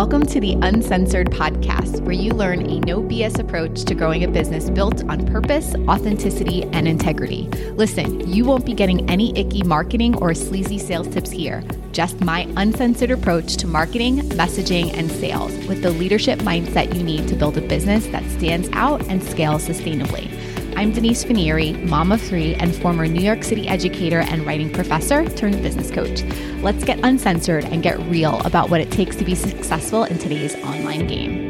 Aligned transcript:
Welcome 0.00 0.24
to 0.28 0.40
the 0.40 0.54
Uncensored 0.62 1.30
Podcast, 1.30 2.00
where 2.00 2.14
you 2.14 2.32
learn 2.32 2.62
a 2.62 2.80
no 2.80 3.02
BS 3.02 3.38
approach 3.38 3.84
to 3.84 3.94
growing 3.94 4.24
a 4.24 4.28
business 4.28 4.70
built 4.70 5.04
on 5.10 5.26
purpose, 5.26 5.74
authenticity, 5.88 6.62
and 6.72 6.88
integrity. 6.88 7.48
Listen, 7.72 8.26
you 8.26 8.46
won't 8.46 8.64
be 8.64 8.72
getting 8.72 9.08
any 9.10 9.38
icky 9.38 9.62
marketing 9.62 10.16
or 10.16 10.32
sleazy 10.32 10.78
sales 10.78 11.06
tips 11.08 11.30
here, 11.30 11.62
just 11.92 12.18
my 12.22 12.48
uncensored 12.56 13.10
approach 13.10 13.58
to 13.58 13.66
marketing, 13.66 14.20
messaging, 14.30 14.90
and 14.94 15.10
sales 15.10 15.52
with 15.66 15.82
the 15.82 15.90
leadership 15.90 16.38
mindset 16.38 16.96
you 16.96 17.02
need 17.02 17.28
to 17.28 17.36
build 17.36 17.58
a 17.58 17.60
business 17.60 18.06
that 18.06 18.24
stands 18.30 18.70
out 18.72 19.06
and 19.08 19.22
scales 19.22 19.68
sustainably. 19.68 20.39
I'm 20.76 20.92
Denise 20.92 21.24
Finieri, 21.24 21.80
mom 21.88 22.12
of 22.12 22.20
three 22.20 22.54
and 22.54 22.74
former 22.74 23.06
New 23.06 23.22
York 23.22 23.44
City 23.44 23.68
educator 23.68 24.20
and 24.20 24.46
writing 24.46 24.72
professor 24.72 25.28
turned 25.30 25.62
business 25.62 25.90
coach. 25.90 26.22
Let's 26.62 26.84
get 26.84 26.98
uncensored 27.04 27.64
and 27.64 27.82
get 27.82 27.98
real 28.06 28.40
about 28.40 28.70
what 28.70 28.80
it 28.80 28.90
takes 28.90 29.16
to 29.16 29.24
be 29.24 29.34
successful 29.34 30.04
in 30.04 30.18
today's 30.18 30.54
online 30.64 31.06
game. 31.06 31.48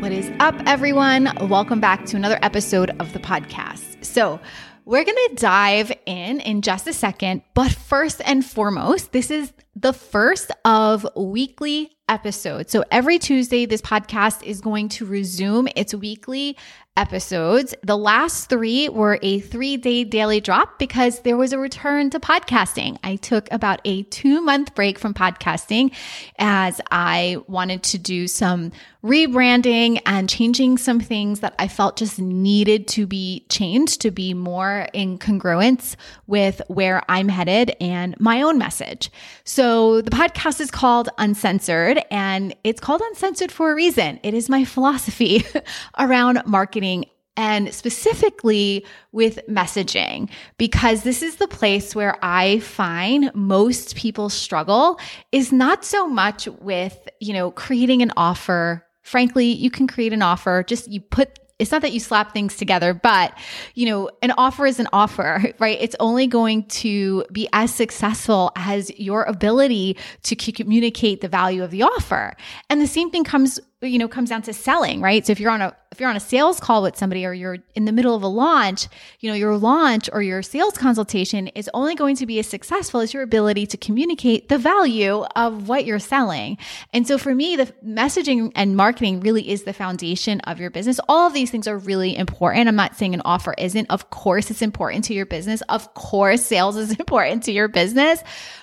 What 0.00 0.12
is 0.12 0.30
up, 0.40 0.60
everyone? 0.66 1.30
Welcome 1.48 1.80
back 1.80 2.04
to 2.06 2.16
another 2.16 2.38
episode 2.42 2.90
of 2.98 3.12
the 3.12 3.20
podcast. 3.20 4.04
So, 4.04 4.40
we're 4.84 5.04
going 5.04 5.28
to 5.28 5.34
dive 5.36 5.92
in 6.06 6.40
in 6.40 6.60
just 6.62 6.88
a 6.88 6.92
second, 6.92 7.42
but 7.54 7.70
first 7.70 8.20
and 8.24 8.44
foremost, 8.44 9.12
this 9.12 9.30
is 9.30 9.52
the 9.74 9.92
first 9.92 10.50
of 10.64 11.06
weekly 11.16 11.90
episodes. 12.08 12.70
So 12.70 12.84
every 12.90 13.18
Tuesday, 13.18 13.64
this 13.64 13.80
podcast 13.80 14.42
is 14.42 14.60
going 14.60 14.90
to 14.90 15.06
resume 15.06 15.68
its 15.74 15.94
weekly 15.94 16.56
episodes. 16.94 17.74
The 17.82 17.96
last 17.96 18.50
three 18.50 18.90
were 18.90 19.18
a 19.22 19.40
three 19.40 19.78
day 19.78 20.04
daily 20.04 20.42
drop 20.42 20.78
because 20.78 21.20
there 21.20 21.38
was 21.38 21.54
a 21.54 21.58
return 21.58 22.10
to 22.10 22.20
podcasting. 22.20 22.98
I 23.02 23.16
took 23.16 23.50
about 23.50 23.80
a 23.86 24.02
two 24.04 24.42
month 24.42 24.74
break 24.74 24.98
from 24.98 25.14
podcasting 25.14 25.94
as 26.38 26.82
I 26.90 27.38
wanted 27.46 27.82
to 27.84 27.98
do 27.98 28.28
some 28.28 28.72
rebranding 29.02 30.02
and 30.04 30.28
changing 30.28 30.76
some 30.76 31.00
things 31.00 31.40
that 31.40 31.54
I 31.58 31.66
felt 31.66 31.96
just 31.96 32.18
needed 32.18 32.86
to 32.88 33.06
be 33.06 33.46
changed 33.48 34.02
to 34.02 34.10
be 34.10 34.34
more 34.34 34.86
in 34.92 35.18
congruence 35.18 35.96
with 36.26 36.60
where 36.68 37.02
I'm 37.08 37.28
headed 37.28 37.74
and 37.80 38.14
my 38.20 38.42
own 38.42 38.58
message. 38.58 39.10
So 39.44 39.61
the 39.62 40.10
podcast 40.10 40.60
is 40.60 40.72
called 40.72 41.08
Uncensored 41.18 42.04
and 42.10 42.52
it's 42.64 42.80
called 42.80 43.00
Uncensored 43.00 43.52
for 43.52 43.70
a 43.70 43.74
reason. 43.76 44.18
It 44.24 44.34
is 44.34 44.48
my 44.48 44.64
philosophy 44.64 45.44
around 45.98 46.42
marketing 46.46 47.04
and 47.36 47.72
specifically 47.72 48.84
with 49.12 49.38
messaging, 49.48 50.28
because 50.58 51.04
this 51.04 51.22
is 51.22 51.36
the 51.36 51.46
place 51.46 51.94
where 51.94 52.18
I 52.22 52.58
find 52.58 53.30
most 53.34 53.94
people 53.94 54.30
struggle 54.30 54.98
is 55.30 55.52
not 55.52 55.84
so 55.84 56.08
much 56.08 56.48
with, 56.48 57.08
you 57.20 57.32
know, 57.32 57.52
creating 57.52 58.02
an 58.02 58.12
offer 58.16 58.84
frankly, 59.02 59.46
you 59.46 59.70
can 59.70 59.86
create 59.86 60.12
an 60.12 60.22
offer. 60.22 60.64
Just 60.66 60.90
you 60.90 61.00
put 61.00 61.41
it's 61.62 61.70
not 61.70 61.82
that 61.82 61.92
you 61.92 62.00
slap 62.00 62.32
things 62.32 62.56
together, 62.56 62.92
but 62.92 63.36
you 63.74 63.86
know, 63.86 64.10
an 64.20 64.32
offer 64.32 64.66
is 64.66 64.80
an 64.80 64.88
offer, 64.92 65.42
right? 65.58 65.78
It's 65.80 65.96
only 66.00 66.26
going 66.26 66.64
to 66.64 67.24
be 67.32 67.48
as 67.52 67.72
successful 67.72 68.52
as 68.56 68.90
your 68.98 69.22
ability 69.22 69.96
to 70.24 70.36
communicate 70.36 71.20
the 71.20 71.28
value 71.28 71.62
of 71.62 71.70
the 71.70 71.82
offer. 71.82 72.34
And 72.68 72.80
the 72.80 72.86
same 72.86 73.10
thing 73.10 73.24
comes 73.24 73.60
you 73.80 73.98
know 73.98 74.08
comes 74.08 74.28
down 74.28 74.42
to 74.42 74.52
selling 74.52 75.00
right 75.00 75.26
so 75.26 75.32
if 75.32 75.40
you're 75.40 75.50
on 75.50 75.60
a 75.60 75.74
if 75.92 76.00
you're 76.00 76.10
on 76.10 76.16
a 76.16 76.20
sales 76.20 76.58
call 76.58 76.82
with 76.82 76.96
somebody 76.96 77.24
or 77.24 77.32
you're 77.32 77.58
in 77.74 77.84
the 77.84 77.92
middle 77.92 78.16
of 78.16 78.22
a 78.22 78.28
launch 78.28 78.88
you 79.20 79.30
know 79.30 79.36
your 79.36 79.56
launch 79.56 80.10
or 80.12 80.22
your 80.22 80.42
sales 80.42 80.76
consultation 80.76 81.48
is 81.48 81.70
only 81.74 81.94
going 81.94 82.16
to 82.16 82.26
be 82.26 82.38
as 82.38 82.46
successful 82.46 83.00
as 83.00 83.14
your 83.14 83.22
ability 83.22 83.66
to 83.66 83.76
communicate 83.76 84.48
the 84.48 84.58
value 84.58 85.22
of 85.36 85.68
what 85.68 85.84
you're 85.84 85.98
selling. 85.98 86.58
And 86.92 87.06
so 87.06 87.18
for 87.18 87.34
me 87.34 87.56
the 87.56 87.66
messaging 87.84 88.52
and 88.54 88.76
marketing 88.76 89.20
really 89.20 89.48
is 89.48 89.64
the 89.64 89.72
foundation 89.72 90.40
of 90.40 90.58
your 90.58 90.70
business. 90.70 91.00
All 91.08 91.26
of 91.26 91.34
these 91.34 91.50
things 91.50 91.68
are 91.68 91.78
really 91.78 92.16
important. 92.16 92.68
I'm 92.68 92.76
not 92.76 92.96
saying 92.96 93.14
an 93.14 93.22
offer 93.24 93.54
isn't. 93.58 93.86
Of 93.90 94.10
course 94.10 94.50
it's 94.50 94.62
important 94.62 95.04
to 95.04 95.14
your 95.14 95.26
business. 95.26 95.62
Of 95.68 95.94
course 95.94 96.42
sales 96.42 96.76
is 96.76 96.90
important 96.98 97.44
to 97.44 97.52
your 97.52 97.68
business. 97.68 98.22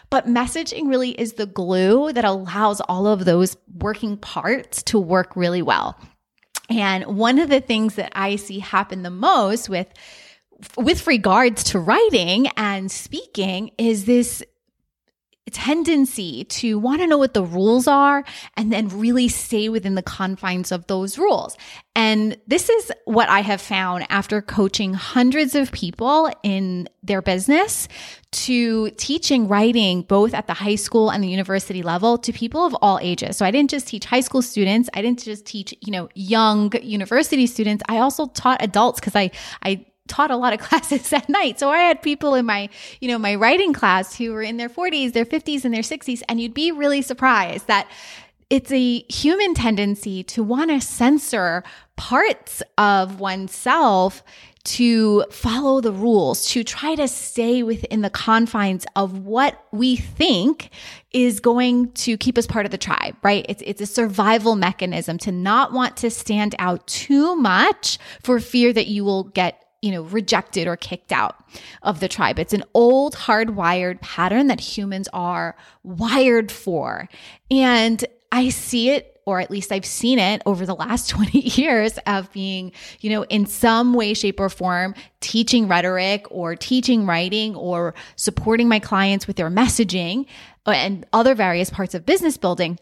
But 0.10 0.26
messaging 0.26 0.90
really 0.90 1.12
is 1.12 1.34
the 1.34 1.46
glue 1.46 2.12
that 2.14 2.26
allows 2.26 2.82
all 2.82 3.06
of 3.06 3.26
those 3.26 3.56
working 3.78 4.18
parts 4.18 4.82
to 4.84 5.00
work 5.00 5.36
really 5.36 5.62
well. 5.62 6.00
And 6.70 7.18
one 7.18 7.40
of 7.40 7.50
the 7.50 7.62
things 7.62 7.96
that 7.96 8.12
I 8.16 8.36
see 8.36 8.60
happen 8.60 9.04
the 9.04 9.10
most 9.10 9.70
with 9.70 9.88
with 10.76 11.08
regards 11.08 11.64
to 11.64 11.80
writing 11.80 12.48
and 12.58 12.92
speaking 12.92 13.72
is 13.78 14.06
this 14.06 14.44
tendency 15.50 16.44
to 16.46 16.78
want 16.80 17.02
to 17.02 17.08
know 17.08 17.18
what 17.18 17.34
the 17.34 17.44
rules 17.44 17.88
are 17.88 18.24
and 18.56 18.72
then 18.72 18.88
really 18.90 19.28
stay 19.28 19.70
within 19.70 19.96
the 19.96 20.02
confines 20.02 20.72
of 20.72 20.88
those 20.88 21.18
rules. 21.18 21.58
And 21.96 22.38
this 22.48 22.70
is 22.70 22.92
what 23.06 23.30
I 23.30 23.42
have 23.42 23.62
found 23.62 24.06
after 24.10 24.42
coaching 24.42 24.94
hundreds 24.94 25.56
of 25.56 25.72
people 25.72 26.32
in 26.44 26.88
their 27.04 27.22
business 27.22 27.88
to 28.32 28.92
teaching 28.92 29.48
writing 29.48 30.04
both 30.04 30.34
at 30.34 30.48
the 30.48 30.54
high 30.54 30.76
school 30.76 31.10
and 31.10 31.24
the 31.24 31.28
university 31.28 31.82
level 31.82 32.18
to 32.20 32.32
people 32.32 32.66
of 32.66 32.76
all 32.82 33.00
ages. 33.02 33.38
So 33.38 33.46
I 33.46 33.52
didn't 33.52 33.72
just 33.72 33.88
teach 33.88 34.06
high 34.06 34.22
school 34.22 34.42
students, 34.42 34.90
I 34.94 35.02
didn't 35.02 35.24
just 35.24 35.46
teach, 35.46 35.74
you 35.82 35.92
know, 35.92 36.10
young 36.14 36.72
university 36.82 37.48
students. 37.48 37.84
I 37.90 37.98
also 37.98 38.28
taught 38.28 38.64
adults 38.64 39.00
because 39.00 39.16
I 39.16 39.32
I 39.64 39.86
taught 40.10 40.32
a 40.32 40.36
lot 40.36 40.54
of 40.54 40.60
classes 40.68 41.14
at 41.14 41.30
night. 41.30 41.60
So 41.60 41.70
I 41.70 41.80
had 41.80 42.02
people 42.02 42.36
in 42.36 42.46
my, 42.46 42.70
you 43.00 43.08
know, 43.08 43.18
my 43.18 43.36
writing 43.36 43.74
class 43.74 44.16
who 44.16 44.34
were 44.34 44.42
in 44.42 44.58
their 44.58 44.70
40s, 44.70 45.14
their 45.14 45.26
50s, 45.26 45.64
and 45.64 45.74
their 45.74 45.82
60s. 45.82 46.22
And 46.28 46.42
you'd 46.42 46.54
be 46.54 46.72
really 46.72 47.02
surprised 47.02 47.68
that 47.68 47.90
it's 48.50 48.72
a 48.72 49.00
human 49.10 49.54
tendency 49.54 50.24
to 50.24 50.42
want 50.44 50.72
to 50.72 50.82
censor 50.82 51.64
parts 51.96 52.64
of 52.78 53.20
oneself 53.20 54.24
to 54.64 55.24
follow 55.32 55.82
the 55.82 55.92
rules, 55.92 56.46
to 56.48 56.64
try 56.64 56.96
to 56.96 57.08
stay 57.08 57.64
within 57.64 58.02
the 58.02 58.10
confines 58.10 58.86
of 58.96 59.20
what 59.20 59.64
we 59.72 59.96
think 59.96 60.70
is 61.12 61.40
going 61.40 61.92
to 61.94 62.18
keep 62.18 62.38
us 62.38 62.46
part 62.46 62.66
of 62.66 62.72
the 62.72 62.78
tribe, 62.78 63.16
right? 63.24 63.46
It's, 63.48 63.64
it's 63.66 63.82
a 63.82 63.86
survival 63.86 64.56
mechanism 64.56 65.18
to 65.20 65.32
not 65.32 65.72
want 65.72 65.98
to 65.98 66.10
stand 66.10 66.56
out 66.60 66.86
too 66.88 67.36
much 67.36 67.98
for 68.22 68.40
fear 68.40 68.74
that 68.74 68.88
you 68.88 69.04
will 69.04 69.26
get 69.26 69.64
you 69.82 69.92
know, 69.92 70.04
rejected 70.04 70.68
or 70.68 70.76
kicked 70.76 71.12
out 71.12 71.36
of 71.84 72.00
the 72.00 72.08
tribe. 72.08 72.40
It's 72.40 72.54
an 72.54 72.64
old 72.74 73.16
hardwired 73.16 74.02
pattern 74.02 74.48
that 74.48 74.60
humans 74.60 75.08
are 75.14 75.56
wired 75.84 76.52
for. 76.52 77.08
And 77.50 78.04
I 78.32 78.50
see 78.50 78.90
it 78.90 79.20
or 79.30 79.40
at 79.40 79.52
least 79.52 79.72
I've 79.72 79.86
seen 79.86 80.18
it 80.18 80.42
over 80.48 80.66
the 80.66 80.76
last 80.76 81.10
20 81.12 81.40
years 81.40 82.00
of 82.08 82.32
being, 82.32 82.72
you 83.00 83.12
know, 83.12 83.24
in 83.26 83.46
some 83.46 83.94
way, 83.94 84.16
shape, 84.16 84.40
or 84.40 84.50
form, 84.50 84.96
teaching 85.22 85.68
rhetoric 85.68 86.26
or 86.32 86.56
teaching 86.56 87.06
writing 87.06 87.56
or 87.56 87.94
supporting 88.16 88.68
my 88.68 88.80
clients 88.80 89.28
with 89.28 89.36
their 89.36 89.52
messaging 89.52 90.26
uh, 90.66 90.72
and 90.72 91.06
other 91.14 91.36
various 91.36 91.70
parts 91.70 91.94
of 91.94 92.08
business 92.08 92.38
building 92.38 92.80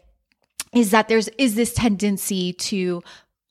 is 0.72 0.90
that 0.90 1.08
there's 1.08 1.28
is 1.38 1.54
this 1.54 1.72
tendency 1.74 2.52
to 2.52 3.02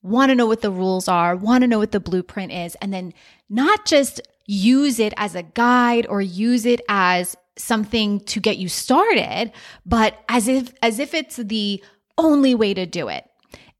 want 0.01 0.29
to 0.29 0.35
know 0.35 0.45
what 0.45 0.61
the 0.61 0.71
rules 0.71 1.07
are, 1.07 1.35
want 1.35 1.61
to 1.61 1.67
know 1.67 1.79
what 1.79 1.91
the 1.91 1.99
blueprint 1.99 2.51
is, 2.51 2.75
and 2.75 2.93
then 2.93 3.13
not 3.49 3.85
just 3.85 4.21
use 4.45 4.99
it 4.99 5.13
as 5.17 5.35
a 5.35 5.43
guide 5.43 6.07
or 6.07 6.21
use 6.21 6.65
it 6.65 6.81
as 6.87 7.35
something 7.57 8.19
to 8.21 8.39
get 8.39 8.57
you 8.57 8.69
started, 8.69 9.51
but 9.85 10.17
as 10.29 10.47
if 10.47 10.73
as 10.81 10.99
if 10.99 11.13
it's 11.13 11.37
the 11.37 11.83
only 12.17 12.55
way 12.55 12.73
to 12.73 12.85
do 12.85 13.07
it. 13.07 13.29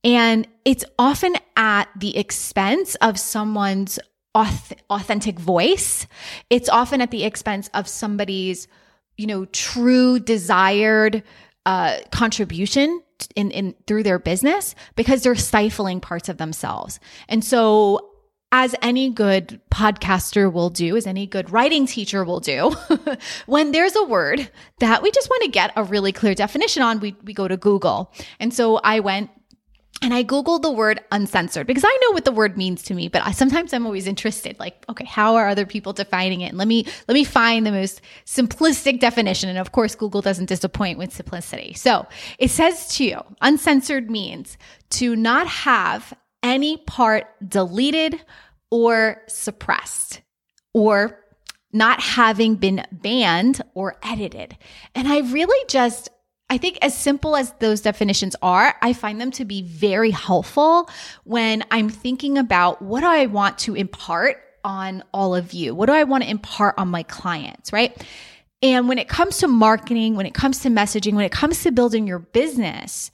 And 0.03 0.47
it's 0.66 0.85
often 1.00 1.35
at 1.55 1.89
the 1.97 2.17
expense 2.17 2.95
of 2.95 3.19
someone's 3.19 3.99
authentic 4.35 5.39
voice. 5.39 6.05
It's 6.49 6.69
often 6.69 7.01
at 7.01 7.11
the 7.11 7.23
expense 7.23 7.69
of 7.73 7.88
somebody's, 7.88 8.67
you 9.17 9.25
know, 9.25 9.45
true 9.45 10.19
desired 10.19 11.23
uh, 11.66 11.97
contribution 12.11 13.02
in, 13.35 13.52
in 13.52 13.75
through 13.85 14.03
their 14.03 14.19
business 14.19 14.75
because 14.96 15.23
they're 15.23 15.35
stifling 15.35 15.99
parts 15.99 16.29
of 16.29 16.37
themselves. 16.37 16.99
And 17.28 17.43
so 17.43 18.11
as 18.52 18.75
any 18.81 19.09
good 19.09 19.59
podcaster 19.69 20.52
will 20.52 20.69
do, 20.69 20.96
as 20.96 21.05
any 21.05 21.28
good 21.28 21.52
writing 21.52 21.85
teacher 21.85 22.23
will 22.23 22.40
do, 22.40 22.75
when 23.46 23.72
there's 23.72 23.96
a 23.96 24.05
word 24.05 24.49
that 24.79 25.03
we 25.03 25.11
just 25.11 25.29
want 25.29 25.43
to 25.43 25.49
get 25.49 25.73
a 25.75 25.84
really 25.84 26.14
clear 26.14 26.34
definition 26.34 26.81
on, 26.81 26.99
we, 26.99 27.16
we 27.23 27.34
go 27.34 27.47
to 27.47 27.58
Google. 27.58 28.14
And 28.40 28.53
so 28.53 28.78
I 28.78 29.02
went 29.02 29.31
and 30.02 30.14
I 30.14 30.23
Googled 30.23 30.61
the 30.61 30.72
word 30.72 31.02
uncensored 31.11 31.66
because 31.66 31.84
I 31.85 31.97
know 32.02 32.11
what 32.11 32.26
the 32.26 32.32
word 32.32 32.55
means 32.55 32.84
to 32.84 32.94
me, 32.94 33.08
but 33.08 33.26
I, 33.26 33.32
sometimes 33.32 33.73
I'm 33.73 33.85
always 33.85 34.05
interested, 34.05 34.59
like, 34.59 34.85
okay, 34.90 35.05
how 35.05 35.35
are 35.35 35.47
other 35.47 35.66
people 35.66 35.91
defining 35.91 36.41
it? 36.41 36.49
And 36.49 36.58
let 36.58 36.67
me, 36.67 36.85
let 37.08 37.16
me 37.16 37.23
find 37.23 37.66
the 37.66 37.72
most 37.72 38.02
simplistic 38.26 38.99
definition. 38.99 39.49
And 39.49 39.58
of 39.58 39.72
course, 39.72 39.96
Google 39.96 40.22
doesn't 40.22 40.46
disappoint 40.46 40.99
with 40.99 41.14
simplicity. 41.14 41.73
So 41.73 42.05
it 42.38 42.52
says 42.52 42.96
to 42.97 43.05
you, 43.05 43.22
uncensored 43.41 44.09
means 44.09 44.58
to 44.91 45.16
not 45.16 45.47
have 45.47 46.14
any 46.43 46.78
part 46.78 47.26
deleted 47.47 48.20
or 48.70 49.23
suppressed 49.28 50.22
or 50.73 51.23
not 51.73 52.00
having 52.00 52.55
been 52.55 52.85
banned 52.91 53.61
or 53.73 53.97
edited. 54.03 54.58
And 54.96 55.08
I 55.08 55.20
really 55.20 55.66
just 55.67 56.09
I 56.49 56.58
think 56.58 56.78
as 56.82 56.97
simple 56.97 57.35
as 57.35 57.52
those 57.59 57.82
definitions 57.82 58.35
are, 58.41 58.76
I 58.82 58.94
find 58.94 59.20
them 59.20 59.32
to 59.32 59.46
be 59.46 59.61
very 59.64 60.11
helpful 60.11 60.90
when 61.26 61.64
I'm 61.72 61.90
thinking 61.90 62.38
about 62.38 62.82
what 62.82 63.02
do 63.02 63.08
I 63.08 63.26
want 63.26 63.58
to 63.59 63.76
impart 63.76 64.41
on 64.64 65.03
all 65.14 65.35
of 65.35 65.53
you? 65.53 65.76
What 65.76 65.88
do 65.88 65.94
I 65.94 66.03
want 66.03 66.23
to 66.23 66.29
impart 66.29 66.76
on 66.78 66.88
my 66.88 67.03
clients, 67.03 67.73
right? 67.73 67.96
And 68.61 68.88
when 68.88 68.97
it 68.97 69.09
comes 69.09 69.38
to 69.40 69.47
marketing, 69.47 70.16
when 70.16 70.26
it 70.26 70.34
comes 70.34 70.59
to 70.61 70.70
messaging, 70.70 71.14
when 71.14 71.26
it 71.26 71.32
comes 71.32 71.64
to 71.64 71.72
building 71.72 72.08
your 72.08 72.20
business, 72.20 73.11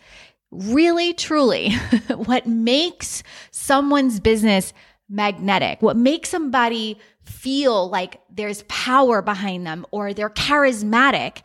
really, 0.51 1.13
truly, 1.13 1.71
what 2.15 2.45
makes 2.45 3.23
someone's 3.51 4.19
business 4.19 4.73
magnetic, 5.09 5.81
what 5.81 5.97
makes 5.97 6.29
somebody 6.29 6.97
feel 7.23 7.89
like 7.89 8.21
there's 8.29 8.63
power 8.63 9.21
behind 9.21 9.65
them 9.65 9.85
or 9.91 10.13
they're 10.13 10.29
charismatic 10.29 11.41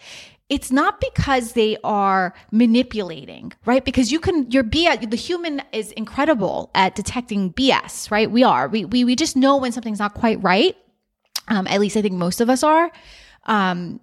it's 0.49 0.73
not 0.73 1.01
because 1.01 1.53
they 1.53 1.77
are 1.85 2.33
manipulating, 2.51 3.53
right? 3.67 3.85
Because 3.85 4.11
you 4.11 4.19
can, 4.19 4.51
your 4.51 4.65
BS, 4.65 5.11
the 5.11 5.17
human 5.17 5.63
is 5.73 5.93
incredible 5.93 6.71
at 6.75 6.95
detecting 6.95 7.53
BS, 7.53 8.11
right? 8.11 8.31
We 8.31 8.45
are. 8.45 8.69
We, 8.69 8.85
we, 8.87 9.05
we 9.05 9.15
just 9.15 9.37
know 9.37 9.59
when 9.59 9.73
something's 9.73 9.99
not 9.99 10.15
quite 10.15 10.43
right. 10.43 10.75
Um, 11.49 11.67
at 11.67 11.81
least 11.81 11.97
I 11.97 12.03
think 12.03 12.15
most 12.15 12.41
of 12.41 12.49
us 12.49 12.63
are. 12.63 12.91
Um, 13.45 14.01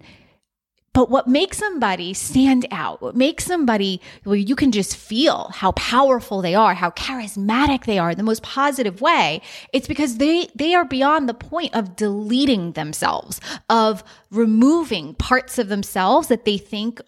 but 0.96 1.10
what 1.10 1.28
makes 1.28 1.58
somebody 1.58 2.14
stand 2.14 2.64
out, 2.70 3.02
what 3.02 3.14
makes 3.14 3.44
somebody 3.44 4.00
where 4.24 4.34
you 4.38 4.56
can 4.56 4.72
just 4.72 4.96
feel 4.96 5.50
how 5.52 5.72
powerful 5.72 6.40
they 6.40 6.54
are, 6.54 6.72
how 6.72 6.88
charismatic 6.92 7.84
they 7.84 7.98
are 7.98 8.14
the 8.14 8.22
most 8.22 8.42
positive 8.42 9.02
way, 9.02 9.42
it's 9.74 9.86
because 9.86 10.16
they, 10.16 10.48
they 10.54 10.74
are 10.74 10.86
beyond 10.86 11.28
the 11.28 11.34
point 11.34 11.74
of 11.74 11.96
deleting 11.96 12.72
themselves, 12.72 13.42
of 13.68 14.02
removing 14.30 15.14
parts 15.16 15.58
of 15.58 15.68
themselves 15.68 16.28
that 16.28 16.46
they 16.46 16.56
think 16.56 16.98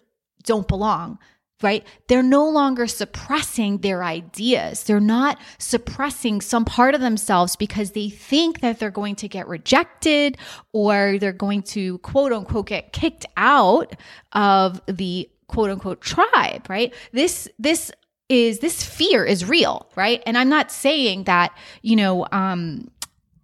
don't 0.43 0.67
belong 0.67 1.17
right? 1.61 1.85
They're 2.07 2.23
no 2.23 2.49
longer 2.49 2.87
suppressing 2.87 3.79
their 3.79 4.03
ideas. 4.03 4.83
They're 4.83 4.99
not 4.99 5.39
suppressing 5.57 6.41
some 6.41 6.65
part 6.65 6.95
of 6.95 7.01
themselves 7.01 7.55
because 7.55 7.91
they 7.91 8.09
think 8.09 8.61
that 8.61 8.79
they're 8.79 8.91
going 8.91 9.15
to 9.17 9.27
get 9.27 9.47
rejected 9.47 10.37
or 10.71 11.17
they're 11.19 11.33
going 11.33 11.63
to 11.63 11.97
quote 11.99 12.31
unquote 12.31 12.67
get 12.67 12.93
kicked 12.93 13.25
out 13.35 13.95
of 14.33 14.81
the 14.87 15.29
quote 15.47 15.69
unquote 15.69 16.01
tribe, 16.01 16.69
right? 16.69 16.93
This, 17.11 17.49
this 17.59 17.91
is, 18.29 18.59
this 18.59 18.83
fear 18.83 19.25
is 19.25 19.43
real, 19.43 19.89
right? 19.95 20.23
And 20.25 20.37
I'm 20.37 20.49
not 20.49 20.71
saying 20.71 21.25
that, 21.25 21.51
you 21.81 21.95
know, 21.95 22.25
um, 22.31 22.89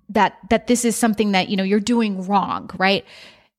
that, 0.09 0.37
that 0.49 0.67
this 0.67 0.85
is 0.85 0.95
something 0.95 1.31
that, 1.31 1.49
you 1.49 1.57
know, 1.57 1.63
you're 1.63 1.79
doing 1.79 2.25
wrong, 2.27 2.69
right? 2.77 3.03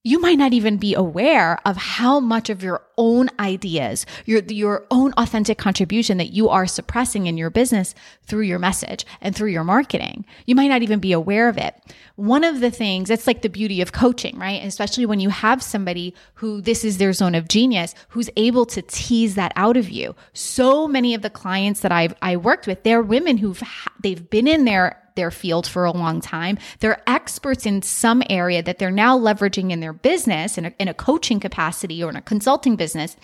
You 0.06 0.20
might 0.20 0.38
not 0.38 0.52
even 0.52 0.76
be 0.76 0.94
aware 0.94 1.58
of 1.64 1.76
how 1.76 2.20
much 2.20 2.48
of 2.48 2.62
your 2.62 2.80
own 2.96 3.28
ideas, 3.40 4.06
your, 4.24 4.40
your 4.44 4.86
own 4.88 5.12
authentic 5.16 5.58
contribution 5.58 6.16
that 6.16 6.32
you 6.32 6.48
are 6.48 6.64
suppressing 6.64 7.26
in 7.26 7.36
your 7.36 7.50
business 7.50 7.92
through 8.22 8.42
your 8.42 8.60
message 8.60 9.04
and 9.20 9.34
through 9.34 9.50
your 9.50 9.64
marketing. 9.64 10.24
You 10.46 10.54
might 10.54 10.68
not 10.68 10.82
even 10.82 11.00
be 11.00 11.10
aware 11.10 11.48
of 11.48 11.58
it. 11.58 11.74
One 12.14 12.44
of 12.44 12.60
the 12.60 12.70
things 12.70 13.08
that's 13.08 13.26
like 13.26 13.42
the 13.42 13.48
beauty 13.48 13.80
of 13.80 13.90
coaching, 13.90 14.38
right? 14.38 14.62
Especially 14.62 15.06
when 15.06 15.18
you 15.18 15.30
have 15.30 15.60
somebody 15.60 16.14
who 16.34 16.60
this 16.60 16.84
is 16.84 16.98
their 16.98 17.12
zone 17.12 17.34
of 17.34 17.48
genius, 17.48 17.92
who's 18.10 18.30
able 18.36 18.64
to 18.66 18.82
tease 18.82 19.34
that 19.34 19.52
out 19.56 19.76
of 19.76 19.90
you. 19.90 20.14
So 20.34 20.86
many 20.86 21.14
of 21.14 21.22
the 21.22 21.30
clients 21.30 21.80
that 21.80 21.90
I've, 21.90 22.14
I 22.22 22.36
worked 22.36 22.68
with, 22.68 22.84
they're 22.84 23.02
women 23.02 23.38
who've, 23.38 23.60
they've 24.00 24.30
been 24.30 24.46
in 24.46 24.66
there 24.66 25.02
their 25.16 25.30
field 25.30 25.66
for 25.66 25.84
a 25.84 25.90
long 25.90 26.20
time. 26.20 26.58
They're 26.80 27.02
experts 27.08 27.66
in 27.66 27.82
some 27.82 28.22
area 28.30 28.62
that 28.62 28.78
they're 28.78 28.90
now 28.90 29.18
leveraging 29.18 29.70
in 29.70 29.80
their 29.80 29.92
business 29.92 30.56
in 30.56 30.66
a, 30.66 30.74
in 30.78 30.88
a 30.88 30.94
coaching 30.94 31.40
capacity 31.40 32.02
or 32.02 32.10
in 32.10 32.16
a 32.16 32.22
consulting 32.22 32.76
business. 32.76 33.16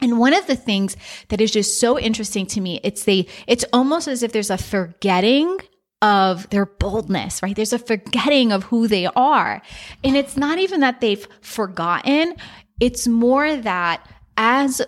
And 0.00 0.18
one 0.18 0.34
of 0.34 0.46
the 0.46 0.56
things 0.56 0.96
that 1.28 1.40
is 1.40 1.52
just 1.52 1.78
so 1.80 1.98
interesting 1.98 2.46
to 2.46 2.60
me, 2.60 2.80
it's 2.82 3.04
the, 3.04 3.28
it's 3.46 3.64
almost 3.72 4.08
as 4.08 4.22
if 4.22 4.32
there's 4.32 4.50
a 4.50 4.58
forgetting 4.58 5.58
of 6.02 6.50
their 6.50 6.66
boldness, 6.66 7.42
right? 7.42 7.54
There's 7.54 7.72
a 7.72 7.78
forgetting 7.78 8.50
of 8.50 8.64
who 8.64 8.88
they 8.88 9.06
are. 9.06 9.62
And 10.02 10.16
it's 10.16 10.36
not 10.36 10.58
even 10.58 10.80
that 10.80 11.00
they've 11.00 11.26
forgotten. 11.40 12.34
It's 12.80 13.06
more 13.06 13.56
that 13.56 14.06
as 14.36 14.82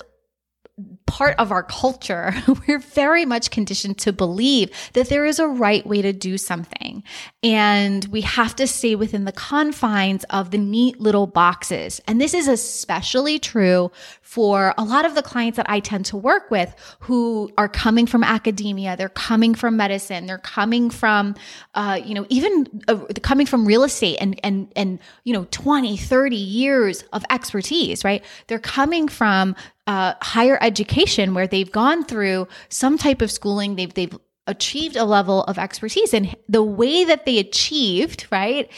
part 1.06 1.36
of 1.38 1.52
our 1.52 1.62
culture, 1.62 2.34
we're 2.66 2.78
very 2.78 3.24
much 3.24 3.50
conditioned 3.50 3.98
to 3.98 4.12
believe 4.12 4.70
that 4.94 5.08
there 5.08 5.24
is 5.24 5.38
a 5.38 5.46
right 5.46 5.86
way 5.86 6.02
to 6.02 6.12
do 6.12 6.38
something. 6.38 7.02
And 7.42 8.04
we 8.06 8.22
have 8.22 8.56
to 8.56 8.66
stay 8.66 8.94
within 8.94 9.24
the 9.24 9.32
confines 9.32 10.24
of 10.24 10.50
the 10.50 10.58
neat 10.58 11.00
little 11.00 11.26
boxes. 11.26 12.00
And 12.06 12.20
this 12.20 12.34
is 12.34 12.48
especially 12.48 13.38
true 13.38 13.90
for 14.22 14.74
a 14.78 14.84
lot 14.84 15.04
of 15.04 15.14
the 15.14 15.22
clients 15.22 15.56
that 15.56 15.68
I 15.68 15.80
tend 15.80 16.06
to 16.06 16.16
work 16.16 16.50
with 16.50 16.74
who 17.00 17.50
are 17.58 17.68
coming 17.68 18.06
from 18.06 18.24
academia, 18.24 18.96
they're 18.96 19.08
coming 19.08 19.54
from 19.54 19.76
medicine, 19.76 20.26
they're 20.26 20.38
coming 20.38 20.90
from, 20.90 21.34
uh, 21.74 22.00
you 22.04 22.14
know, 22.14 22.26
even 22.28 22.66
uh, 22.88 22.96
coming 23.22 23.46
from 23.46 23.66
real 23.66 23.84
estate 23.84 24.16
and, 24.20 24.40
and, 24.42 24.72
and, 24.74 24.98
you 25.24 25.32
know, 25.32 25.46
20, 25.50 25.96
30 25.96 26.36
years 26.36 27.02
of 27.12 27.24
expertise, 27.30 28.04
right? 28.04 28.24
They're 28.46 28.58
coming 28.58 29.06
from 29.08 29.54
uh, 29.86 30.14
higher 30.22 30.58
education 30.60 31.34
where 31.34 31.46
they've 31.46 31.70
gone 31.70 32.04
through 32.04 32.48
some 32.68 32.98
type 32.98 33.22
of 33.22 33.30
schooling, 33.30 33.76
they've, 33.76 33.92
they've 33.92 34.16
achieved 34.46 34.96
a 34.96 35.04
level 35.04 35.44
of 35.44 35.58
expertise. 35.58 36.14
And 36.14 36.34
the 36.48 36.62
way 36.62 37.04
that 37.04 37.26
they 37.26 37.38
achieved, 37.38 38.26
right, 38.30 38.70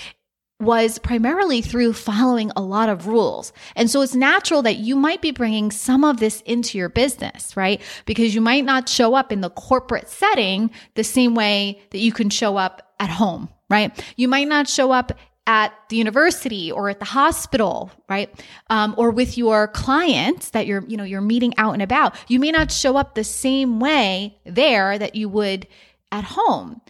was 0.59 0.99
primarily 0.99 1.61
through 1.61 1.93
following 1.93 2.51
a 2.57 2.63
lot 2.63 2.89
of 2.89 3.07
rules. 3.07 3.53
And 3.75 3.91
so 3.91 4.01
it's 4.01 4.15
natural 4.15 4.63
that 4.63 4.79
you 4.79 4.97
might 4.97 5.21
be 5.21 5.31
bringing 5.31 5.71
some 5.71 6.03
of 6.03 6.19
this 6.19 6.41
into 6.43 6.79
your 6.79 6.89
business, 6.89 7.57
right? 7.57 7.81
Because 8.07 8.35
you 8.35 8.41
might 8.41 8.65
not 8.65 8.89
show 8.89 9.15
up 9.15 9.33
in 9.33 9.43
the 9.43 9.51
corporate 9.51 10.09
setting 10.09 10.71
the 10.95 11.05
same 11.05 11.35
way 11.35 11.83
that 11.91 11.99
you 11.99 12.11
can 12.13 12.31
show 12.31 12.57
up 12.57 12.95
at 12.99 13.11
home, 13.11 13.51
right? 13.69 13.93
You 14.17 14.29
might 14.29 14.49
not 14.49 14.67
show 14.67 14.93
up 14.93 15.13
at 15.47 15.73
the 15.89 15.97
university 15.97 16.73
or 16.73 16.89
at 16.89 16.99
the 16.99 17.05
hospital, 17.05 17.91
right? 18.09 18.29
Um, 18.69 18.95
or 18.99 19.11
with 19.11 19.39
your 19.39 19.69
clients 19.69 20.51
that 20.51 20.67
you're, 20.67 20.85
you 20.89 20.97
know, 20.97 21.05
you're 21.05 21.21
meeting 21.21 21.55
out 21.57 21.73
and 21.73 21.83
about. 21.83 22.17
You 22.29 22.41
may 22.41 22.51
not 22.51 22.73
show 22.73 22.97
up 22.97 23.15
the 23.15 23.25
same 23.25 23.79
way 23.79 24.39
there 24.45 24.99
that 24.99 25.15
you 25.15 25.29
would 25.29 25.69
at 26.11 26.25
home. 26.25 26.81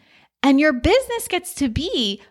And 0.43 0.59
your 0.59 0.73
business 0.73 1.29
gets 1.29 1.55
to 1.57 1.69
be 1.69 2.23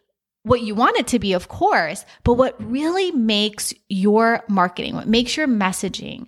what 0.43 0.61
you 0.61 0.75
want 0.75 0.97
it 0.97 1.07
to 1.07 1.19
be, 1.19 1.33
of 1.33 1.47
course, 1.47 2.05
but 2.23 2.35
what 2.35 2.55
really 2.63 3.11
makes 3.11 3.73
your 3.89 4.43
marketing, 4.47 4.95
what 4.95 5.07
makes 5.07 5.35
your 5.35 5.47
messaging 5.47 6.27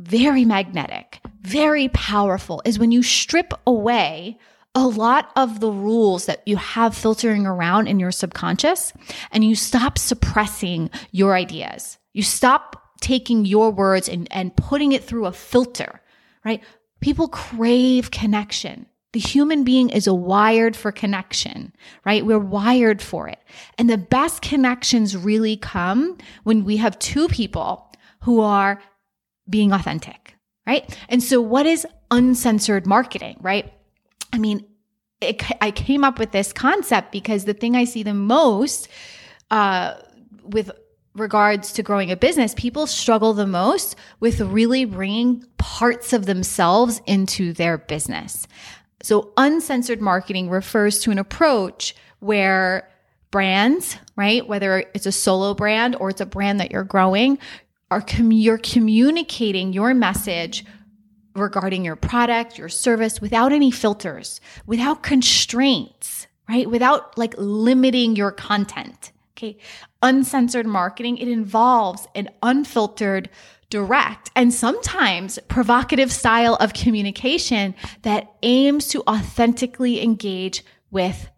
very 0.00 0.44
magnetic, 0.44 1.20
very 1.42 1.88
powerful 1.88 2.62
is 2.64 2.78
when 2.78 2.90
you 2.90 3.02
strip 3.02 3.52
away 3.66 4.38
a 4.74 4.86
lot 4.86 5.32
of 5.36 5.60
the 5.60 5.70
rules 5.70 6.26
that 6.26 6.46
you 6.46 6.56
have 6.56 6.96
filtering 6.96 7.46
around 7.46 7.88
in 7.88 7.98
your 7.98 8.12
subconscious 8.12 8.92
and 9.32 9.44
you 9.44 9.54
stop 9.54 9.98
suppressing 9.98 10.90
your 11.10 11.34
ideas. 11.34 11.98
You 12.12 12.22
stop 12.22 12.80
taking 13.00 13.44
your 13.44 13.70
words 13.70 14.08
and, 14.08 14.28
and 14.30 14.54
putting 14.54 14.92
it 14.92 15.02
through 15.02 15.26
a 15.26 15.32
filter, 15.32 16.00
right? 16.44 16.62
People 17.00 17.28
crave 17.28 18.10
connection. 18.10 18.86
The 19.12 19.20
human 19.20 19.64
being 19.64 19.88
is 19.88 20.08
wired 20.08 20.76
for 20.76 20.92
connection, 20.92 21.72
right? 22.04 22.24
We're 22.24 22.38
wired 22.38 23.02
for 23.02 23.26
it. 23.26 23.40
And 23.76 23.90
the 23.90 23.98
best 23.98 24.40
connections 24.40 25.16
really 25.16 25.56
come 25.56 26.16
when 26.44 26.64
we 26.64 26.76
have 26.76 26.96
two 27.00 27.26
people 27.26 27.92
who 28.20 28.40
are 28.40 28.80
being 29.48 29.72
authentic, 29.72 30.36
right? 30.64 30.96
And 31.08 31.20
so 31.20 31.40
what 31.40 31.66
is 31.66 31.86
uncensored 32.12 32.86
marketing, 32.86 33.38
right? 33.40 33.72
I 34.32 34.38
mean, 34.38 34.64
it, 35.20 35.42
I 35.60 35.70
came 35.70 36.04
up 36.04 36.18
with 36.18 36.32
this 36.32 36.52
concept 36.52 37.12
because 37.12 37.44
the 37.44 37.54
thing 37.54 37.76
I 37.76 37.84
see 37.84 38.02
the 38.02 38.14
most 38.14 38.88
uh, 39.50 39.94
with 40.44 40.70
regards 41.14 41.72
to 41.72 41.82
growing 41.82 42.10
a 42.10 42.16
business, 42.16 42.54
people 42.54 42.86
struggle 42.86 43.34
the 43.34 43.46
most 43.46 43.96
with 44.20 44.40
really 44.40 44.84
bringing 44.84 45.44
parts 45.58 46.12
of 46.12 46.26
themselves 46.26 47.02
into 47.06 47.52
their 47.52 47.78
business. 47.78 48.46
So, 49.02 49.32
uncensored 49.36 50.00
marketing 50.00 50.50
refers 50.50 51.00
to 51.00 51.10
an 51.10 51.18
approach 51.18 51.94
where 52.20 52.88
brands, 53.30 53.96
right, 54.16 54.46
whether 54.46 54.84
it's 54.94 55.06
a 55.06 55.12
solo 55.12 55.54
brand 55.54 55.96
or 55.96 56.10
it's 56.10 56.20
a 56.20 56.26
brand 56.26 56.60
that 56.60 56.70
you're 56.70 56.84
growing, 56.84 57.38
are 57.90 58.02
com- 58.02 58.32
you're 58.32 58.58
communicating 58.58 59.72
your 59.72 59.94
message 59.94 60.64
regarding 61.34 61.84
your 61.84 61.96
product, 61.96 62.58
your 62.58 62.68
service 62.68 63.20
without 63.20 63.52
any 63.52 63.70
filters, 63.70 64.40
without 64.66 65.02
constraints, 65.02 66.26
right? 66.48 66.68
Without 66.68 67.16
like 67.16 67.34
limiting 67.38 68.16
your 68.16 68.32
content. 68.32 69.12
Okay. 69.36 69.56
Uncensored 70.02 70.66
marketing, 70.66 71.16
it 71.16 71.28
involves 71.28 72.06
an 72.14 72.28
unfiltered, 72.42 73.30
direct, 73.70 74.30
and 74.36 74.52
sometimes 74.52 75.38
provocative 75.48 76.12
style 76.12 76.56
of 76.56 76.74
communication 76.74 77.74
that 78.02 78.34
aims 78.42 78.88
to 78.88 79.02
authentically 79.08 80.02
engage 80.02 80.62
with 80.90 81.30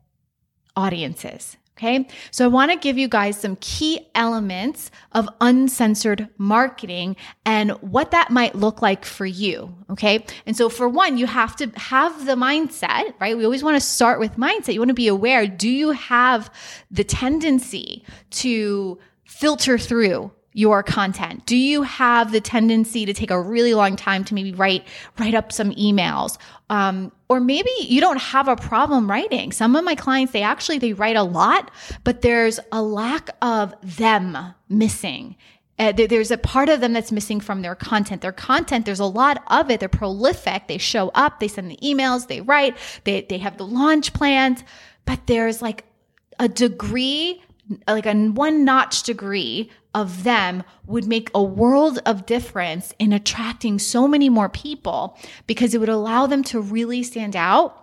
audiences. 0.75 1.57
Okay. 1.83 2.07
So 2.31 2.45
I 2.45 2.49
want 2.49 2.71
to 2.71 2.79
give 2.79 2.97
you 2.97 3.09
guys 3.09 3.37
some 3.37 3.57
key 3.57 4.07
elements 4.15 4.93
of 5.11 5.29
uncensored 5.41 6.29
marketing 6.39 7.17
and 7.45 7.73
what 7.81 8.13
that 8.13 8.31
might 8.31 8.55
look 8.55 8.81
like 8.81 9.05
for 9.05 9.27
you. 9.27 9.75
Okay. 9.91 10.25
And 10.47 10.57
so 10.57 10.69
for 10.69 10.89
one, 10.89 11.19
you 11.19 11.27
have 11.27 11.57
to 11.57 11.67
have 11.75 12.25
the 12.25 12.37
mindset, 12.37 13.15
right? 13.21 13.37
We 13.37 13.45
always 13.45 13.65
want 13.65 13.75
to 13.75 13.81
start 13.81 14.21
with 14.21 14.37
mindset. 14.37 14.75
You 14.75 14.81
want 14.81 14.91
to 14.91 14.95
be 14.95 15.09
aware. 15.09 15.49
Do 15.49 15.69
you 15.69 15.91
have 15.91 16.55
the 16.89 17.03
tendency 17.03 18.05
to 18.31 19.01
filter 19.25 19.77
through 19.77 20.31
your 20.53 20.83
content? 20.83 21.47
Do 21.47 21.57
you 21.57 21.83
have 21.83 22.33
the 22.33 22.41
tendency 22.41 23.07
to 23.07 23.15
take 23.15 23.31
a 23.31 23.41
really 23.41 23.75
long 23.75 23.97
time 23.97 24.25
to 24.25 24.35
maybe 24.35 24.53
write 24.53 24.87
write 25.19 25.35
up 25.35 25.53
some 25.53 25.71
emails? 25.73 26.39
Um, 26.71 27.13
or 27.29 27.41
maybe 27.41 27.71
you 27.81 28.01
don't 28.01 28.21
have 28.21 28.49
a 28.49 28.57
problem 28.57 29.11
writing. 29.11 29.53
Some 29.53 29.77
of 29.77 29.85
my 29.85 29.95
clients, 29.95 30.33
they 30.33 30.43
actually 30.43 30.79
they 30.79 30.93
write 30.93 31.17
a 31.17 31.23
lot, 31.23 31.71
but 32.05 32.23
there's 32.23 32.61
a 32.71 32.83
lack 32.83 33.31
of 33.41 33.75
them 33.83 34.37
missing. 34.69 35.37
Uh, 35.79 35.91
there's 35.91 36.31
a 36.31 36.39
part 36.39 36.69
of 36.69 36.81
them 36.81 36.93
that's 36.93 37.11
missing 37.11 37.41
from 37.41 37.63
their 37.63 37.75
content. 37.75 38.21
Their 38.21 38.31
content, 38.31 38.85
there's 38.85 39.01
a 39.01 39.07
lot 39.07 39.43
of 39.49 39.71
it. 39.71 39.81
They're 39.81 39.89
prolific. 39.89 40.69
They 40.69 40.79
show 40.79 41.11
up, 41.15 41.41
they 41.41 41.49
send 41.49 41.71
the 41.71 41.79
emails, 41.79 42.29
they 42.29 42.41
write, 42.43 42.77
they, 43.05 43.23
they 43.23 43.39
have 43.39 43.57
the 43.57 43.67
launch 43.67 44.13
plans, 44.13 44.63
but 45.07 45.27
there's 45.27 45.63
like 45.63 45.85
a 46.39 46.49
degree 46.49 47.43
like 47.87 48.07
a 48.07 48.15
one 48.15 48.65
notch 48.65 49.03
degree 49.03 49.71
of 49.95 50.25
them 50.25 50.63
would 50.87 51.07
make 51.07 51.31
a 51.35 51.43
world 51.43 52.01
of 52.07 52.27
difference 52.27 52.95
in 52.99 53.13
attracting 53.13 53.79
so 53.79 54.09
many 54.09 54.29
more 54.29 54.49
people 54.49 55.19
because 55.47 55.75
it 55.75 55.79
would 55.79 55.89
allow 55.89 56.27
them 56.27 56.43
to 56.45 56.61
really 56.61 57.03
stand 57.03 57.37
out 57.37 57.79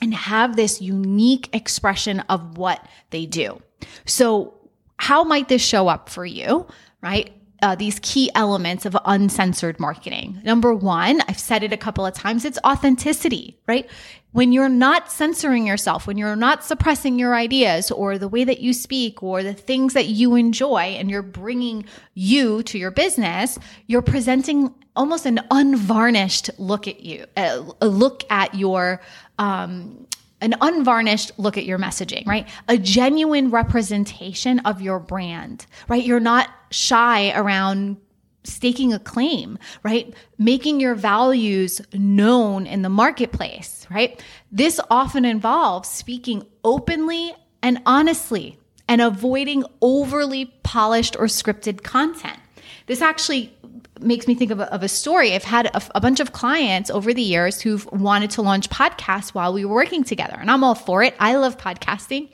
and 0.00 0.14
have 0.14 0.56
this 0.56 0.80
unique 0.80 1.48
expression 1.54 2.20
of 2.28 2.58
what 2.58 2.86
they 3.10 3.26
do. 3.26 3.60
So, 4.04 4.54
how 4.96 5.22
might 5.24 5.48
this 5.48 5.62
show 5.62 5.88
up 5.88 6.08
for 6.08 6.26
you, 6.26 6.66
right? 7.00 7.32
Uh, 7.62 7.74
these 7.74 7.98
key 8.02 8.30
elements 8.34 8.86
of 8.86 8.96
uncensored 9.04 9.80
marketing. 9.80 10.40
Number 10.44 10.74
one, 10.74 11.20
I've 11.28 11.38
said 11.38 11.62
it 11.62 11.72
a 11.72 11.76
couple 11.76 12.06
of 12.06 12.14
times, 12.14 12.44
it's 12.44 12.58
authenticity, 12.64 13.58
right? 13.66 13.88
When 14.32 14.52
you're 14.52 14.68
not 14.68 15.10
censoring 15.10 15.66
yourself, 15.66 16.06
when 16.06 16.18
you're 16.18 16.36
not 16.36 16.62
suppressing 16.62 17.18
your 17.18 17.34
ideas 17.34 17.90
or 17.90 18.18
the 18.18 18.28
way 18.28 18.44
that 18.44 18.60
you 18.60 18.72
speak 18.72 19.22
or 19.22 19.42
the 19.42 19.54
things 19.54 19.94
that 19.94 20.06
you 20.06 20.34
enjoy 20.34 20.96
and 20.98 21.10
you're 21.10 21.22
bringing 21.22 21.84
you 22.14 22.62
to 22.64 22.78
your 22.78 22.90
business, 22.90 23.58
you're 23.86 24.02
presenting 24.02 24.72
almost 24.94 25.26
an 25.26 25.40
unvarnished 25.50 26.50
look 26.58 26.86
at 26.86 27.00
you, 27.00 27.24
a, 27.36 27.64
a 27.80 27.88
look 27.88 28.22
at 28.30 28.54
your, 28.54 29.00
um, 29.38 30.06
an 30.40 30.54
unvarnished 30.60 31.32
look 31.38 31.56
at 31.56 31.64
your 31.64 31.78
messaging, 31.78 32.26
right? 32.26 32.46
A 32.68 32.76
genuine 32.76 33.50
representation 33.50 34.60
of 34.60 34.80
your 34.80 35.00
brand, 35.00 35.66
right? 35.88 36.04
You're 36.04 36.20
not 36.20 36.50
shy 36.70 37.32
around 37.32 37.96
staking 38.44 38.92
a 38.92 38.98
claim, 38.98 39.58
right? 39.82 40.14
Making 40.38 40.80
your 40.80 40.94
values 40.94 41.80
known 41.92 42.66
in 42.66 42.82
the 42.82 42.88
marketplace, 42.88 43.86
right? 43.90 44.22
This 44.50 44.80
often 44.90 45.24
involves 45.24 45.88
speaking 45.88 46.46
openly 46.64 47.34
and 47.62 47.80
honestly 47.86 48.58
and 48.88 49.00
avoiding 49.00 49.64
overly 49.82 50.46
polished 50.62 51.16
or 51.18 51.26
scripted 51.26 51.82
content. 51.82 52.38
This 52.86 53.02
actually 53.02 53.52
makes 54.00 54.26
me 54.26 54.34
think 54.34 54.50
of 54.50 54.60
a, 54.60 54.72
of 54.72 54.82
a 54.82 54.88
story. 54.88 55.34
I've 55.34 55.44
had 55.44 55.66
a, 55.66 55.82
a, 55.94 56.00
bunch 56.00 56.20
of 56.20 56.32
clients 56.32 56.88
over 56.88 57.12
the 57.12 57.22
years 57.22 57.60
who've 57.60 57.84
wanted 57.92 58.30
to 58.32 58.42
launch 58.42 58.70
podcasts 58.70 59.30
while 59.30 59.52
we 59.52 59.64
were 59.64 59.74
working 59.74 60.04
together, 60.04 60.36
and 60.40 60.50
I'm 60.50 60.64
all 60.64 60.74
for 60.74 61.02
it. 61.02 61.14
I 61.18 61.34
love 61.36 61.58
podcasting. 61.58 62.30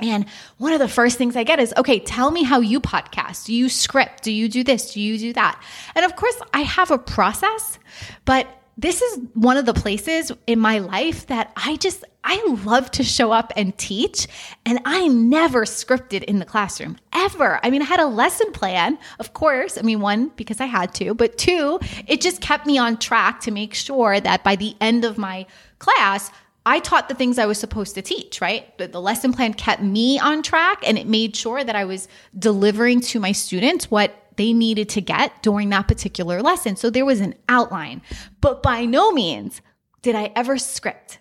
And 0.00 0.26
one 0.58 0.72
of 0.72 0.80
the 0.80 0.88
first 0.88 1.18
things 1.18 1.36
I 1.36 1.44
get 1.44 1.60
is, 1.60 1.72
okay, 1.76 2.00
tell 2.00 2.30
me 2.30 2.42
how 2.42 2.60
you 2.60 2.80
podcast. 2.80 3.46
Do 3.46 3.54
you 3.54 3.68
script? 3.68 4.22
Do 4.22 4.32
you 4.32 4.48
do 4.48 4.64
this? 4.64 4.92
Do 4.94 5.00
you 5.00 5.18
do 5.18 5.32
that? 5.34 5.62
And 5.94 6.04
of 6.04 6.16
course, 6.16 6.36
I 6.52 6.62
have 6.62 6.90
a 6.90 6.98
process, 6.98 7.78
but 8.24 8.48
this 8.76 9.00
is 9.00 9.20
one 9.34 9.56
of 9.56 9.66
the 9.66 9.74
places 9.74 10.32
in 10.48 10.58
my 10.58 10.80
life 10.80 11.28
that 11.28 11.52
I 11.56 11.76
just, 11.76 12.04
I 12.24 12.44
love 12.64 12.90
to 12.92 13.04
show 13.04 13.30
up 13.30 13.52
and 13.56 13.76
teach. 13.78 14.26
And 14.66 14.80
I 14.84 15.06
never 15.06 15.64
scripted 15.64 16.24
in 16.24 16.40
the 16.40 16.44
classroom 16.44 16.96
ever. 17.12 17.60
I 17.62 17.70
mean, 17.70 17.82
I 17.82 17.84
had 17.84 18.00
a 18.00 18.06
lesson 18.06 18.50
plan, 18.50 18.98
of 19.20 19.32
course. 19.32 19.78
I 19.78 19.82
mean, 19.82 20.00
one, 20.00 20.32
because 20.34 20.60
I 20.60 20.66
had 20.66 20.92
to, 20.94 21.14
but 21.14 21.38
two, 21.38 21.78
it 22.08 22.20
just 22.20 22.40
kept 22.40 22.66
me 22.66 22.76
on 22.76 22.96
track 22.96 23.40
to 23.42 23.52
make 23.52 23.74
sure 23.74 24.18
that 24.18 24.42
by 24.42 24.56
the 24.56 24.74
end 24.80 25.04
of 25.04 25.18
my 25.18 25.46
class, 25.78 26.32
I 26.66 26.78
taught 26.78 27.08
the 27.08 27.14
things 27.14 27.38
I 27.38 27.46
was 27.46 27.58
supposed 27.58 27.94
to 27.94 28.02
teach, 28.02 28.40
right? 28.40 28.76
But 28.78 28.92
the 28.92 29.00
lesson 29.00 29.32
plan 29.32 29.54
kept 29.54 29.82
me 29.82 30.18
on 30.18 30.42
track 30.42 30.82
and 30.86 30.96
it 30.96 31.06
made 31.06 31.36
sure 31.36 31.62
that 31.62 31.76
I 31.76 31.84
was 31.84 32.08
delivering 32.38 33.00
to 33.00 33.20
my 33.20 33.32
students 33.32 33.90
what 33.90 34.14
they 34.36 34.52
needed 34.52 34.88
to 34.90 35.00
get 35.00 35.42
during 35.42 35.68
that 35.70 35.88
particular 35.88 36.42
lesson. 36.42 36.76
So 36.76 36.90
there 36.90 37.04
was 37.04 37.20
an 37.20 37.34
outline, 37.48 38.02
but 38.40 38.62
by 38.62 38.84
no 38.84 39.12
means 39.12 39.60
did 40.02 40.14
I 40.14 40.32
ever 40.34 40.58
script. 40.58 41.18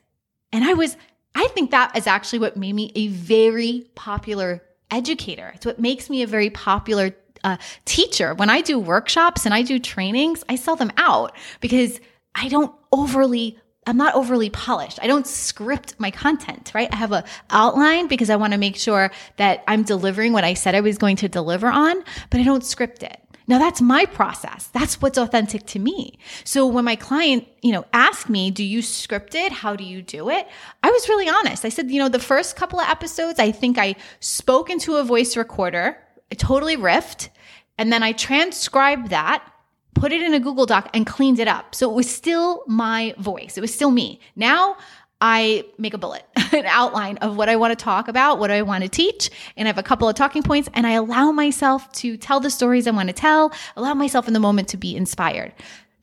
And 0.52 0.64
I 0.64 0.74
was, 0.74 0.98
I 1.36 1.48
think 1.50 1.72
that 1.72 1.98
is 1.98 2.08
actually 2.08 2.40
what 2.40 2.58
made 2.58 2.74
me 2.74 2.92
a 2.96 3.08
very 3.08 3.86
popular 3.96 4.64
educator. 4.92 5.52
It's 5.56 5.66
what 5.66 5.80
makes 5.80 6.10
me 6.10 6.22
a 6.22 6.28
very 6.28 6.50
popular 6.50 7.16
uh, 7.44 7.58
teacher. 7.86 8.34
When 8.34 8.50
I 8.50 8.62
do 8.62 8.80
workshops 8.80 9.46
and 9.46 9.54
I 9.54 9.62
do 9.62 9.78
trainings, 9.78 10.44
I 10.48 10.56
sell 10.56 10.76
them 10.76 10.92
out 10.98 11.36
because 11.60 12.00
I 12.36 12.48
don't 12.48 12.74
overly 12.92 13.60
I'm 13.86 13.98
not 13.98 14.16
overly 14.16 14.50
polished. 14.50 15.00
I 15.02 15.08
don't 15.08 15.28
script 15.28 15.96
my 16.00 16.12
content, 16.12 16.72
right? 16.74 16.90
I 16.92 16.96
have 16.96 17.12
a 17.12 17.24
outline 17.50 18.08
because 18.08 18.30
I 18.30 18.36
want 18.36 18.54
to 18.54 18.60
make 18.60 18.75
sure 18.75 19.12
that 19.38 19.63
I'm 19.68 19.84
delivering 19.84 20.34
what 20.34 20.44
I 20.44 20.54
said 20.54 20.75
I 20.75 20.82
was 20.82 20.98
going 20.98 21.18
to 21.18 21.28
deliver 21.28 21.68
on, 21.68 22.04
but 22.30 22.40
I 22.40 22.44
don't 22.44 22.63
script 22.63 23.04
it. 23.04 23.20
Now 23.46 23.60
that's 23.60 23.82
my 23.82 24.06
process. 24.06 24.68
That's 24.68 25.02
what's 25.02 25.18
authentic 25.18 25.66
to 25.68 25.80
me. 25.80 26.18
So 26.46 26.66
when 26.66 26.86
my 26.86 26.96
client, 26.96 27.46
you 27.62 27.74
know, 27.74 27.86
asked 27.92 28.30
me, 28.30 28.52
do 28.52 28.63
you 28.63 28.82
script 28.82 29.36
it? 29.36 29.52
How 29.52 29.75
do 29.75 29.84
you 29.84 30.02
do 30.02 30.30
it? 30.30 30.48
I 30.82 30.90
was 30.90 31.10
really 31.10 31.28
honest. 31.28 31.66
I 31.66 31.70
said, 31.70 31.92
you 31.92 32.00
know, 32.00 32.10
the 32.10 32.20
first 32.20 32.56
couple 32.56 32.80
of 32.80 32.88
episodes, 32.88 33.40
I 33.40 33.52
think 33.52 33.78
I 33.78 33.96
spoke 34.22 34.70
into 34.70 34.96
a 34.96 35.04
voice 35.04 35.36
recorder. 35.36 35.98
I 36.32 36.36
totally 36.36 36.78
riffed. 36.78 37.30
And 37.78 37.92
then 37.92 38.04
I 38.04 38.13
transcribed 38.13 39.10
that 39.10 39.46
put 39.94 40.12
it 40.12 40.22
in 40.22 40.34
a 40.34 40.40
Google 40.40 40.66
Doc 40.66 40.90
and 40.94 41.06
cleaned 41.06 41.40
it 41.40 41.48
up. 41.48 41.76
So 41.76 41.90
it 41.90 41.94
was 41.94 42.10
still 42.10 42.64
my 42.68 43.16
voice. 43.18 43.58
It 43.58 43.62
was 43.62 43.74
still 43.74 43.92
me. 43.92 44.20
Now 44.36 44.78
I 45.22 45.64
make 45.78 45.94
a 45.94 45.98
bullet, 45.98 46.26
an 46.52 46.66
outline 46.66 47.18
of 47.18 47.38
what 47.38 47.48
I 47.50 47.56
want 47.56 47.78
to 47.78 47.82
talk 47.82 48.08
about, 48.08 48.40
what 48.40 48.52
I 48.52 48.62
want 48.62 48.84
to 48.84 48.90
teach, 48.90 49.30
and 49.56 49.68
I 49.68 49.70
have 49.70 49.78
a 49.78 49.84
couple 49.84 50.10
of 50.10 50.16
talking 50.16 50.44
points 50.44 50.70
and 50.74 50.86
I 50.86 50.92
allow 50.92 51.32
myself 51.32 51.92
to 51.94 52.18
tell 52.18 52.40
the 52.40 52.50
stories 52.50 52.88
I 52.88 52.92
want 52.92 53.08
to 53.10 53.14
tell, 53.14 53.54
allow 53.76 53.94
myself 53.94 54.28
in 54.28 54.34
the 54.34 54.40
moment 54.40 54.68
to 54.70 54.78
be 54.78 54.96
inspired. 54.96 55.54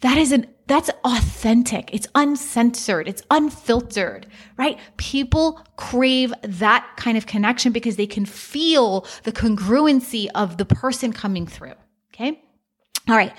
That 0.00 0.16
is 0.16 0.32
an 0.32 0.46
that's 0.66 0.88
authentic. 1.04 1.92
It's 1.92 2.06
uncensored. 2.14 3.08
It's 3.08 3.22
unfiltered, 3.28 4.28
right? 4.56 4.78
People 4.98 5.60
crave 5.74 6.32
that 6.42 6.88
kind 6.96 7.18
of 7.18 7.26
connection 7.26 7.72
because 7.72 7.96
they 7.96 8.06
can 8.06 8.24
feel 8.24 9.04
the 9.24 9.32
congruency 9.32 10.28
of 10.32 10.58
the 10.58 10.64
person 10.64 11.12
coming 11.12 11.44
through. 11.44 11.74
Okay. 12.14 12.40
All 13.08 13.16
right. 13.16 13.32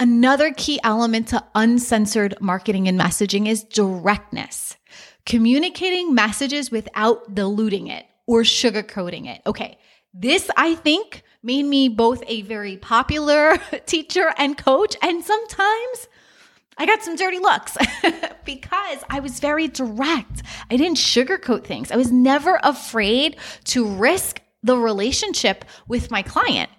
Another 0.00 0.50
key 0.54 0.80
element 0.82 1.28
to 1.28 1.44
uncensored 1.54 2.34
marketing 2.40 2.88
and 2.88 2.98
messaging 2.98 3.46
is 3.46 3.62
directness. 3.64 4.78
Communicating 5.26 6.14
messages 6.14 6.70
without 6.70 7.34
diluting 7.34 7.88
it 7.88 8.06
or 8.26 8.40
sugarcoating 8.40 9.26
it. 9.26 9.42
Okay. 9.46 9.76
This, 10.14 10.50
I 10.56 10.74
think, 10.74 11.22
made 11.42 11.64
me 11.64 11.90
both 11.90 12.22
a 12.26 12.40
very 12.42 12.78
popular 12.78 13.58
teacher 13.86 14.32
and 14.38 14.56
coach, 14.56 14.96
and 15.02 15.22
sometimes 15.22 16.08
I 16.78 16.86
got 16.86 17.02
some 17.02 17.14
dirty 17.14 17.38
looks 17.38 17.76
because 18.46 19.04
I 19.10 19.20
was 19.20 19.38
very 19.38 19.68
direct. 19.68 20.42
I 20.70 20.78
didn't 20.78 20.96
sugarcoat 20.96 21.64
things. 21.64 21.92
I 21.92 21.96
was 21.96 22.10
never 22.10 22.58
afraid 22.62 23.36
to 23.64 23.86
risk 23.86 24.40
the 24.62 24.78
relationship 24.78 25.66
with 25.88 26.10
my 26.10 26.22
client 26.22 26.70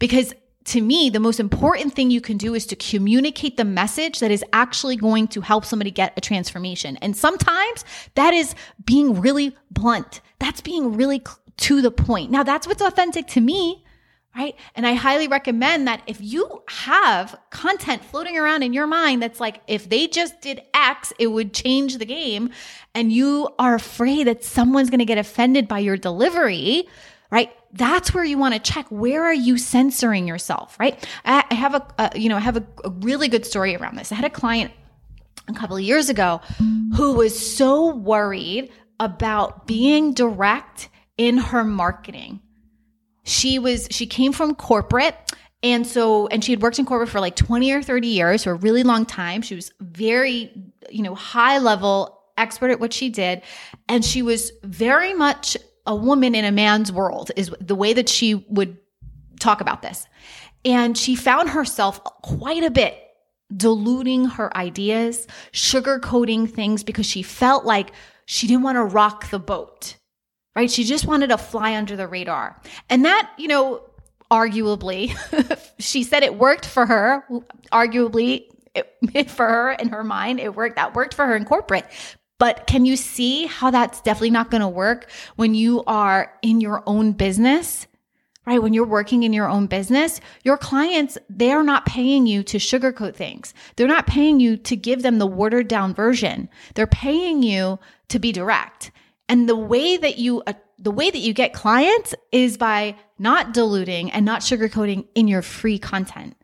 because 0.00 0.34
to 0.66 0.80
me, 0.80 1.10
the 1.10 1.20
most 1.20 1.40
important 1.40 1.94
thing 1.94 2.10
you 2.10 2.20
can 2.20 2.36
do 2.36 2.54
is 2.54 2.66
to 2.66 2.76
communicate 2.76 3.56
the 3.56 3.64
message 3.64 4.18
that 4.18 4.30
is 4.30 4.44
actually 4.52 4.96
going 4.96 5.28
to 5.28 5.40
help 5.40 5.64
somebody 5.64 5.90
get 5.90 6.12
a 6.16 6.20
transformation. 6.20 6.96
And 6.98 7.16
sometimes 7.16 7.84
that 8.16 8.34
is 8.34 8.54
being 8.84 9.20
really 9.20 9.56
blunt. 9.70 10.20
That's 10.38 10.60
being 10.60 10.96
really 10.96 11.22
to 11.58 11.80
the 11.80 11.90
point. 11.90 12.30
Now, 12.30 12.42
that's 12.42 12.66
what's 12.66 12.82
authentic 12.82 13.28
to 13.28 13.40
me, 13.40 13.84
right? 14.36 14.54
And 14.74 14.86
I 14.86 14.94
highly 14.94 15.28
recommend 15.28 15.86
that 15.88 16.02
if 16.06 16.20
you 16.20 16.62
have 16.68 17.38
content 17.50 18.04
floating 18.04 18.36
around 18.36 18.62
in 18.62 18.72
your 18.72 18.86
mind 18.86 19.22
that's 19.22 19.40
like, 19.40 19.62
if 19.66 19.88
they 19.88 20.08
just 20.08 20.40
did 20.40 20.62
X, 20.74 21.12
it 21.18 21.28
would 21.28 21.54
change 21.54 21.96
the 21.96 22.04
game, 22.04 22.50
and 22.94 23.12
you 23.12 23.48
are 23.58 23.74
afraid 23.74 24.26
that 24.26 24.44
someone's 24.44 24.90
going 24.90 24.98
to 24.98 25.06
get 25.06 25.16
offended 25.16 25.68
by 25.68 25.78
your 25.78 25.96
delivery, 25.96 26.86
right? 27.30 27.50
That's 27.76 28.14
where 28.14 28.24
you 28.24 28.38
want 28.38 28.54
to 28.54 28.60
check. 28.60 28.86
Where 28.90 29.24
are 29.24 29.34
you 29.34 29.58
censoring 29.58 30.26
yourself, 30.26 30.76
right? 30.78 31.06
I, 31.24 31.44
have 31.54 31.74
a, 31.74 32.10
you 32.18 32.28
know, 32.28 32.36
I 32.36 32.40
have 32.40 32.56
a, 32.56 32.66
a 32.84 32.90
really 32.90 33.28
good 33.28 33.44
story 33.44 33.76
around 33.76 33.96
this. 33.96 34.12
I 34.12 34.14
had 34.14 34.24
a 34.24 34.30
client 34.30 34.72
a 35.48 35.52
couple 35.52 35.76
of 35.76 35.82
years 35.82 36.08
ago 36.08 36.40
who 36.96 37.14
was 37.14 37.38
so 37.38 37.94
worried 37.94 38.70
about 38.98 39.66
being 39.66 40.14
direct 40.14 40.88
in 41.16 41.38
her 41.38 41.64
marketing. 41.64 42.40
She 43.24 43.58
was 43.58 43.88
she 43.90 44.06
came 44.06 44.32
from 44.32 44.54
corporate 44.54 45.16
and 45.62 45.86
so 45.86 46.28
and 46.28 46.44
she 46.44 46.52
had 46.52 46.62
worked 46.62 46.78
in 46.78 46.86
corporate 46.86 47.08
for 47.08 47.20
like 47.20 47.36
20 47.36 47.72
or 47.72 47.82
30 47.82 48.08
years, 48.08 48.44
for 48.44 48.52
a 48.52 48.54
really 48.54 48.82
long 48.82 49.04
time. 49.04 49.42
She 49.42 49.54
was 49.54 49.72
very, 49.80 50.72
you 50.90 51.02
know, 51.02 51.14
high 51.14 51.58
level 51.58 52.20
expert 52.38 52.70
at 52.70 52.80
what 52.80 52.92
she 52.92 53.08
did 53.08 53.42
and 53.88 54.04
she 54.04 54.22
was 54.22 54.52
very 54.62 55.14
much 55.14 55.56
a 55.86 55.94
woman 55.94 56.34
in 56.34 56.44
a 56.44 56.52
man's 56.52 56.90
world 56.90 57.30
is 57.36 57.54
the 57.60 57.74
way 57.74 57.92
that 57.92 58.08
she 58.08 58.34
would 58.48 58.76
talk 59.40 59.60
about 59.60 59.82
this. 59.82 60.06
And 60.64 60.96
she 60.98 61.14
found 61.14 61.50
herself 61.50 62.02
quite 62.02 62.64
a 62.64 62.70
bit 62.70 63.02
diluting 63.56 64.24
her 64.24 64.54
ideas, 64.56 65.26
sugarcoating 65.52 66.50
things 66.50 66.82
because 66.82 67.06
she 67.06 67.22
felt 67.22 67.64
like 67.64 67.92
she 68.24 68.46
didn't 68.46 68.64
want 68.64 68.76
to 68.76 68.82
rock 68.82 69.30
the 69.30 69.38
boat, 69.38 69.96
right? 70.56 70.70
She 70.70 70.82
just 70.82 71.06
wanted 71.06 71.28
to 71.28 71.38
fly 71.38 71.76
under 71.76 71.94
the 71.96 72.08
radar. 72.08 72.60
And 72.90 73.04
that, 73.04 73.30
you 73.38 73.46
know, 73.46 73.82
arguably, 74.30 75.14
she 75.78 76.02
said 76.02 76.24
it 76.24 76.34
worked 76.36 76.66
for 76.66 76.86
her. 76.86 77.24
Arguably, 77.72 78.46
it, 78.74 79.30
for 79.30 79.46
her 79.46 79.72
in 79.72 79.90
her 79.90 80.02
mind, 80.02 80.40
it 80.40 80.54
worked. 80.54 80.76
That 80.76 80.94
worked 80.94 81.14
for 81.14 81.26
her 81.26 81.36
in 81.36 81.44
corporate. 81.44 81.86
But 82.38 82.66
can 82.66 82.84
you 82.84 82.96
see 82.96 83.46
how 83.46 83.70
that's 83.70 84.00
definitely 84.00 84.30
not 84.30 84.50
going 84.50 84.60
to 84.60 84.68
work 84.68 85.10
when 85.36 85.54
you 85.54 85.82
are 85.86 86.32
in 86.42 86.60
your 86.60 86.82
own 86.86 87.12
business? 87.12 87.86
Right? 88.46 88.62
When 88.62 88.74
you're 88.74 88.86
working 88.86 89.24
in 89.24 89.32
your 89.32 89.48
own 89.48 89.66
business, 89.66 90.20
your 90.44 90.56
clients, 90.56 91.18
they 91.28 91.50
are 91.50 91.64
not 91.64 91.84
paying 91.84 92.28
you 92.28 92.44
to 92.44 92.58
sugarcoat 92.58 93.16
things. 93.16 93.52
They're 93.74 93.88
not 93.88 94.06
paying 94.06 94.38
you 94.38 94.56
to 94.58 94.76
give 94.76 95.02
them 95.02 95.18
the 95.18 95.26
watered 95.26 95.66
down 95.66 95.94
version. 95.94 96.48
They're 96.74 96.86
paying 96.86 97.42
you 97.42 97.80
to 98.08 98.20
be 98.20 98.30
direct. 98.30 98.92
And 99.28 99.48
the 99.48 99.56
way 99.56 99.96
that 99.96 100.18
you, 100.18 100.42
uh, 100.46 100.52
the 100.78 100.92
way 100.92 101.10
that 101.10 101.18
you 101.18 101.32
get 101.32 101.54
clients 101.54 102.14
is 102.30 102.56
by 102.56 102.94
not 103.18 103.52
diluting 103.52 104.12
and 104.12 104.24
not 104.24 104.42
sugarcoating 104.42 105.06
in 105.16 105.26
your 105.26 105.42
free 105.42 105.80
content 105.80 106.36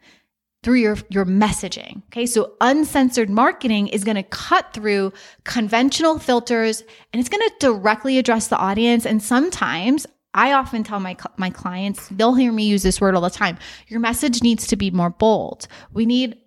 through 0.62 0.76
your, 0.76 0.96
your 1.08 1.24
messaging. 1.24 2.02
Okay. 2.06 2.26
So 2.26 2.52
uncensored 2.60 3.28
marketing 3.28 3.88
is 3.88 4.04
going 4.04 4.16
to 4.16 4.22
cut 4.22 4.72
through 4.72 5.12
conventional 5.44 6.18
filters 6.18 6.82
and 7.12 7.20
it's 7.20 7.28
going 7.28 7.46
to 7.48 7.54
directly 7.58 8.18
address 8.18 8.48
the 8.48 8.56
audience. 8.56 9.04
And 9.04 9.22
sometimes 9.22 10.06
I 10.34 10.52
often 10.52 10.82
tell 10.82 11.00
my, 11.00 11.16
my 11.36 11.50
clients, 11.50 12.08
they'll 12.08 12.34
hear 12.34 12.52
me 12.52 12.64
use 12.64 12.82
this 12.82 13.00
word 13.00 13.14
all 13.14 13.20
the 13.20 13.30
time. 13.30 13.58
Your 13.88 14.00
message 14.00 14.42
needs 14.42 14.66
to 14.68 14.76
be 14.76 14.90
more 14.90 15.10
bold. 15.10 15.66
We 15.92 16.06
need 16.06 16.38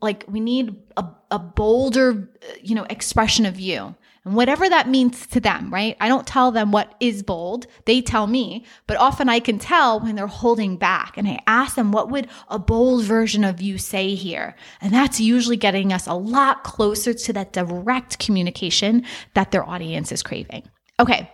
like, 0.00 0.24
we 0.28 0.38
need 0.38 0.76
a, 0.96 1.04
a 1.32 1.38
bolder, 1.38 2.28
uh, 2.42 2.54
you 2.62 2.76
know, 2.76 2.84
expression 2.84 3.44
of 3.44 3.58
you 3.58 3.94
and 4.28 4.36
whatever 4.36 4.68
that 4.68 4.90
means 4.90 5.26
to 5.28 5.40
them, 5.40 5.72
right? 5.72 5.96
I 6.02 6.08
don't 6.08 6.26
tell 6.26 6.50
them 6.50 6.70
what 6.70 6.94
is 7.00 7.22
bold. 7.22 7.66
They 7.86 8.02
tell 8.02 8.26
me, 8.26 8.66
but 8.86 8.98
often 8.98 9.30
I 9.30 9.40
can 9.40 9.58
tell 9.58 10.00
when 10.00 10.16
they're 10.16 10.26
holding 10.26 10.76
back 10.76 11.16
and 11.16 11.26
I 11.26 11.38
ask 11.46 11.76
them, 11.76 11.92
what 11.92 12.10
would 12.10 12.28
a 12.48 12.58
bold 12.58 13.04
version 13.04 13.42
of 13.42 13.62
you 13.62 13.78
say 13.78 14.14
here? 14.14 14.54
And 14.82 14.92
that's 14.92 15.18
usually 15.18 15.56
getting 15.56 15.94
us 15.94 16.06
a 16.06 16.12
lot 16.12 16.62
closer 16.62 17.14
to 17.14 17.32
that 17.32 17.54
direct 17.54 18.18
communication 18.18 19.02
that 19.32 19.50
their 19.50 19.64
audience 19.64 20.12
is 20.12 20.22
craving. 20.22 20.68
Okay. 21.00 21.30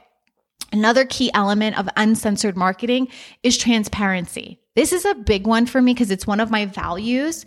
Another 0.71 1.05
key 1.05 1.33
element 1.35 1.77
of 1.77 1.89
uncensored 1.97 2.57
marketing 2.57 3.09
is 3.43 3.59
transparency. 3.59 4.61
This 4.77 4.93
is 4.93 5.05
a 5.05 5.17
big 5.17 5.49
one 5.49 5.67
for 5.67 5.83
me 5.83 5.95
because 5.95 6.13
it's 6.13 6.29
one 6.29 6.39
of 6.39 6.53
my 6.53 6.67
values. 6.67 7.45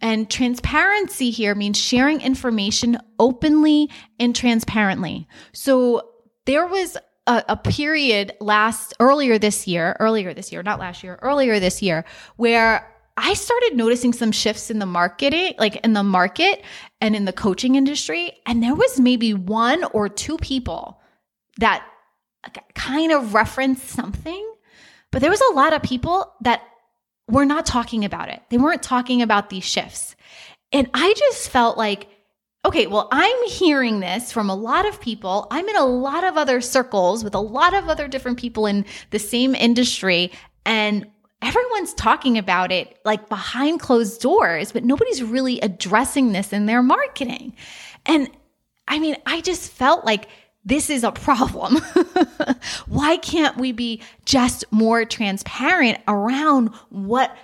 And 0.00 0.28
transparency 0.30 1.30
here 1.30 1.54
means 1.54 1.78
sharing 1.78 2.20
information 2.20 2.98
openly 3.18 3.90
and 4.18 4.36
transparently. 4.36 5.26
So 5.52 6.10
there 6.44 6.66
was 6.66 6.96
a, 7.26 7.44
a, 7.48 7.56
period 7.56 8.32
last 8.40 8.94
earlier 9.00 9.38
this 9.38 9.66
year, 9.66 9.96
earlier 9.98 10.32
this 10.34 10.52
year, 10.52 10.62
not 10.62 10.78
last 10.78 11.02
year, 11.02 11.18
earlier 11.22 11.58
this 11.58 11.82
year, 11.82 12.04
where 12.36 12.92
I 13.16 13.34
started 13.34 13.74
noticing 13.74 14.12
some 14.12 14.30
shifts 14.30 14.70
in 14.70 14.78
the 14.78 14.86
marketing, 14.86 15.54
like 15.58 15.76
in 15.76 15.94
the 15.94 16.02
market 16.02 16.62
and 17.00 17.16
in 17.16 17.24
the 17.24 17.32
coaching 17.32 17.74
industry. 17.74 18.32
And 18.44 18.62
there 18.62 18.74
was 18.74 19.00
maybe 19.00 19.32
one 19.32 19.84
or 19.92 20.08
two 20.08 20.36
people 20.36 21.00
that 21.58 21.86
kind 22.74 23.12
of 23.12 23.34
referenced 23.34 23.88
something, 23.88 24.54
but 25.10 25.22
there 25.22 25.30
was 25.30 25.40
a 25.50 25.54
lot 25.54 25.72
of 25.72 25.82
people 25.82 26.32
that 26.42 26.62
were 27.28 27.44
not 27.44 27.66
talking 27.66 28.04
about 28.04 28.28
it. 28.28 28.42
They 28.50 28.58
weren't 28.58 28.82
talking 28.82 29.22
about 29.22 29.50
these 29.50 29.64
shifts. 29.64 30.16
And 30.72 30.88
I 30.94 31.14
just 31.16 31.48
felt 31.48 31.76
like, 31.76 32.08
okay, 32.64 32.86
well, 32.86 33.08
I'm 33.12 33.48
hearing 33.48 34.00
this 34.00 34.32
from 34.32 34.50
a 34.50 34.54
lot 34.54 34.86
of 34.86 35.00
people. 35.00 35.46
I'm 35.50 35.68
in 35.68 35.76
a 35.76 35.84
lot 35.84 36.24
of 36.24 36.36
other 36.36 36.60
circles 36.60 37.22
with 37.22 37.34
a 37.34 37.40
lot 37.40 37.74
of 37.74 37.88
other 37.88 38.08
different 38.08 38.38
people 38.38 38.66
in 38.66 38.84
the 39.10 39.18
same 39.18 39.54
industry. 39.54 40.32
And 40.64 41.06
everyone's 41.42 41.94
talking 41.94 42.38
about 42.38 42.72
it 42.72 42.98
like 43.04 43.28
behind 43.28 43.80
closed 43.80 44.20
doors, 44.20 44.72
but 44.72 44.84
nobody's 44.84 45.22
really 45.22 45.60
addressing 45.60 46.32
this 46.32 46.52
in 46.52 46.66
their 46.66 46.82
marketing. 46.82 47.54
And 48.04 48.28
I 48.88 48.98
mean, 48.98 49.16
I 49.26 49.40
just 49.40 49.70
felt 49.70 50.04
like 50.04 50.28
this 50.66 50.90
is 50.90 51.04
a 51.04 51.12
problem. 51.12 51.76
Why 52.86 53.16
can't 53.18 53.56
we 53.56 53.72
be 53.72 54.02
just 54.24 54.64
more 54.70 55.04
transparent 55.04 55.98
around 56.08 56.74
what 56.90 57.34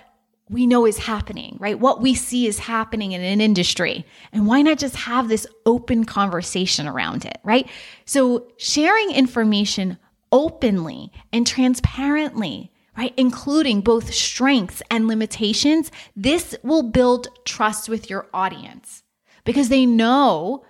we 0.49 0.67
know 0.67 0.85
is 0.85 0.97
happening, 0.97 1.55
right? 1.59 1.79
What 1.79 2.01
we 2.01 2.13
see 2.13 2.47
is 2.47 2.59
happening 2.59 3.13
in 3.13 3.21
an 3.21 3.41
industry. 3.41 4.05
And 4.33 4.45
why 4.45 4.61
not 4.61 4.77
just 4.77 4.95
have 4.97 5.29
this 5.29 5.47
open 5.65 6.03
conversation 6.03 6.85
around 6.85 7.25
it, 7.25 7.39
right? 7.43 7.67
So 8.05 8.51
sharing 8.57 9.11
information 9.11 9.97
openly 10.31 11.11
and 11.31 11.47
transparently 11.47 12.71
right? 12.95 13.13
Including 13.17 13.81
both 13.81 14.13
strengths 14.13 14.83
and 14.91 15.07
limitations. 15.07 15.91
This 16.15 16.55
will 16.63 16.83
build 16.83 17.27
trust 17.45 17.89
with 17.89 18.09
your 18.09 18.27
audience 18.33 19.03
because 19.45 19.69
they 19.69 19.85
know 19.85 20.63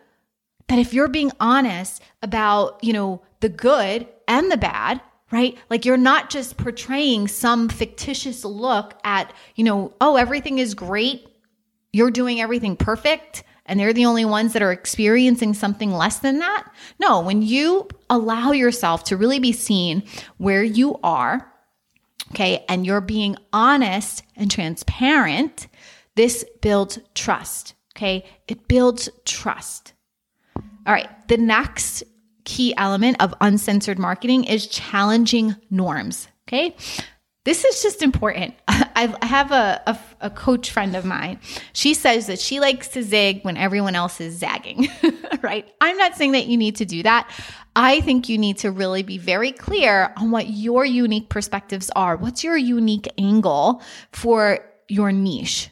that 0.67 0.79
if 0.79 0.93
you're 0.93 1.07
being 1.07 1.31
honest 1.39 2.01
about, 2.21 2.83
you 2.83 2.93
know, 2.93 3.21
the 3.41 3.49
good 3.49 4.07
and 4.27 4.51
the 4.51 4.57
bad, 4.57 5.01
right? 5.31 5.57
Like 5.69 5.85
you're 5.85 5.97
not 5.97 6.29
just 6.29 6.57
portraying 6.57 7.27
some 7.27 7.69
fictitious 7.69 8.45
look 8.45 8.99
at, 9.03 9.33
you 9.55 9.63
know, 9.63 9.93
oh, 9.99 10.15
everything 10.15 10.59
is 10.59 10.73
great. 10.73 11.27
You're 11.91 12.11
doing 12.11 12.39
everything 12.39 12.75
perfect 12.77 13.43
and 13.65 13.79
they're 13.79 13.93
the 13.93 14.05
only 14.05 14.25
ones 14.25 14.53
that 14.53 14.61
are 14.61 14.71
experiencing 14.71 15.53
something 15.53 15.91
less 15.91 16.19
than 16.19 16.39
that. 16.39 16.67
No, 16.99 17.21
when 17.21 17.41
you 17.41 17.87
allow 18.09 18.51
yourself 18.51 19.05
to 19.05 19.17
really 19.17 19.39
be 19.39 19.53
seen 19.53 20.03
where 20.37 20.63
you 20.63 20.99
are, 21.03 21.51
okay, 22.31 22.65
and 22.67 22.85
you're 22.85 23.01
being 23.01 23.37
honest 23.53 24.23
and 24.35 24.51
transparent, 24.51 25.67
this 26.15 26.45
builds 26.61 26.99
trust, 27.15 27.73
okay? 27.95 28.25
It 28.47 28.67
builds 28.67 29.09
trust. 29.25 29.93
All 30.85 30.93
right. 30.93 31.09
The 31.27 31.37
next 31.37 32.03
key 32.45 32.73
element 32.77 33.17
of 33.21 33.33
uncensored 33.41 33.99
marketing 33.99 34.43
is 34.43 34.67
challenging 34.67 35.55
norms. 35.69 36.27
Okay. 36.47 36.75
This 37.45 37.65
is 37.65 37.81
just 37.81 38.01
important. 38.01 38.55
I 38.67 39.13
have 39.21 39.51
a, 39.51 39.81
a, 39.85 39.99
a, 40.21 40.29
coach 40.29 40.71
friend 40.71 40.95
of 40.95 41.03
mine. 41.03 41.39
She 41.73 41.93
says 41.93 42.27
that 42.27 42.39
she 42.39 42.61
likes 42.61 42.87
to 42.89 43.03
zig 43.03 43.43
when 43.43 43.57
everyone 43.57 43.95
else 43.95 44.21
is 44.21 44.35
zagging, 44.35 44.87
right? 45.41 45.67
I'm 45.81 45.97
not 45.97 46.15
saying 46.15 46.33
that 46.33 46.45
you 46.45 46.55
need 46.55 46.77
to 46.77 46.85
do 46.85 47.03
that. 47.03 47.29
I 47.75 47.99
think 48.01 48.29
you 48.29 48.37
need 48.37 48.59
to 48.59 48.71
really 48.71 49.03
be 49.03 49.17
very 49.17 49.51
clear 49.51 50.13
on 50.15 50.31
what 50.31 50.49
your 50.49 50.85
unique 50.85 51.27
perspectives 51.27 51.89
are. 51.95 52.15
What's 52.15 52.43
your 52.43 52.55
unique 52.55 53.09
angle 53.17 53.81
for 54.13 54.59
your 54.87 55.11
niche? 55.11 55.69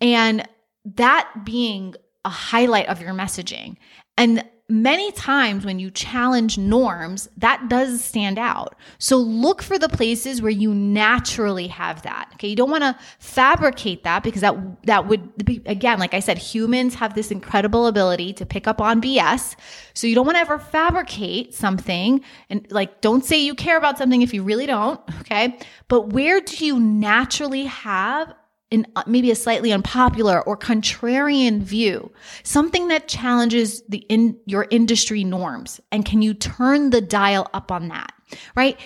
And 0.00 0.46
that 0.84 1.28
being 1.44 1.94
a 2.24 2.30
highlight 2.30 2.86
of 2.88 3.00
your 3.00 3.14
messaging. 3.14 3.76
And 4.20 4.44
many 4.68 5.10
times 5.12 5.64
when 5.64 5.78
you 5.78 5.90
challenge 5.90 6.56
norms, 6.56 7.28
that 7.38 7.68
does 7.68 8.04
stand 8.04 8.38
out. 8.38 8.76
So 8.98 9.16
look 9.16 9.62
for 9.62 9.78
the 9.78 9.88
places 9.88 10.40
where 10.40 10.50
you 10.50 10.74
naturally 10.74 11.66
have 11.68 12.02
that. 12.02 12.30
Okay. 12.34 12.48
You 12.48 12.56
don't 12.56 12.70
want 12.70 12.84
to 12.84 12.96
fabricate 13.18 14.04
that 14.04 14.22
because 14.22 14.42
that, 14.42 14.56
that 14.84 15.08
would 15.08 15.44
be, 15.44 15.62
again, 15.66 15.98
like 15.98 16.14
I 16.14 16.20
said, 16.20 16.38
humans 16.38 16.94
have 16.94 17.14
this 17.14 17.30
incredible 17.30 17.86
ability 17.86 18.32
to 18.34 18.46
pick 18.46 18.66
up 18.66 18.80
on 18.80 19.00
BS. 19.00 19.56
So 19.94 20.06
you 20.06 20.14
don't 20.14 20.26
want 20.26 20.36
to 20.36 20.40
ever 20.40 20.58
fabricate 20.58 21.54
something 21.54 22.20
and 22.48 22.66
like, 22.70 23.00
don't 23.00 23.24
say 23.24 23.40
you 23.40 23.54
care 23.54 23.76
about 23.76 23.98
something 23.98 24.22
if 24.22 24.32
you 24.32 24.42
really 24.42 24.66
don't. 24.66 25.00
Okay. 25.20 25.58
But 25.88 26.12
where 26.12 26.40
do 26.40 26.64
you 26.64 26.78
naturally 26.78 27.64
have 27.64 28.32
in 28.70 28.86
uh, 28.96 29.02
maybe 29.06 29.30
a 29.30 29.34
slightly 29.34 29.72
unpopular 29.72 30.42
or 30.42 30.56
contrarian 30.56 31.60
view, 31.60 32.10
something 32.42 32.88
that 32.88 33.08
challenges 33.08 33.82
the 33.88 33.98
in 34.08 34.38
your 34.46 34.66
industry 34.70 35.24
norms. 35.24 35.80
And 35.90 36.04
can 36.04 36.22
you 36.22 36.34
turn 36.34 36.90
the 36.90 37.00
dial 37.00 37.48
up 37.52 37.72
on 37.72 37.88
that? 37.88 38.12
Right? 38.54 38.78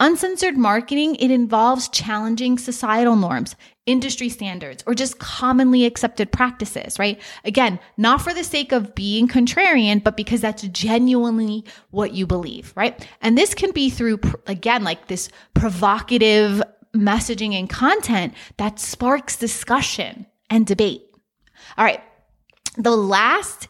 Uncensored 0.00 0.56
marketing, 0.56 1.16
it 1.16 1.32
involves 1.32 1.88
challenging 1.88 2.56
societal 2.56 3.16
norms, 3.16 3.56
industry 3.84 4.28
standards, 4.28 4.84
or 4.86 4.94
just 4.94 5.18
commonly 5.18 5.86
accepted 5.86 6.30
practices, 6.30 7.00
right? 7.00 7.20
Again, 7.44 7.80
not 7.96 8.22
for 8.22 8.32
the 8.32 8.44
sake 8.44 8.70
of 8.70 8.94
being 8.94 9.26
contrarian, 9.26 10.04
but 10.04 10.16
because 10.16 10.40
that's 10.40 10.62
genuinely 10.68 11.64
what 11.90 12.12
you 12.12 12.28
believe, 12.28 12.72
right? 12.76 13.08
And 13.22 13.36
this 13.36 13.54
can 13.54 13.72
be 13.72 13.90
through, 13.90 14.20
again, 14.46 14.84
like 14.84 15.08
this 15.08 15.30
provocative 15.54 16.62
messaging 16.94 17.54
and 17.54 17.68
content 17.68 18.34
that 18.56 18.78
sparks 18.78 19.36
discussion 19.36 20.26
and 20.50 20.66
debate. 20.66 21.02
All 21.76 21.84
right. 21.84 22.02
The 22.76 22.96
last 22.96 23.68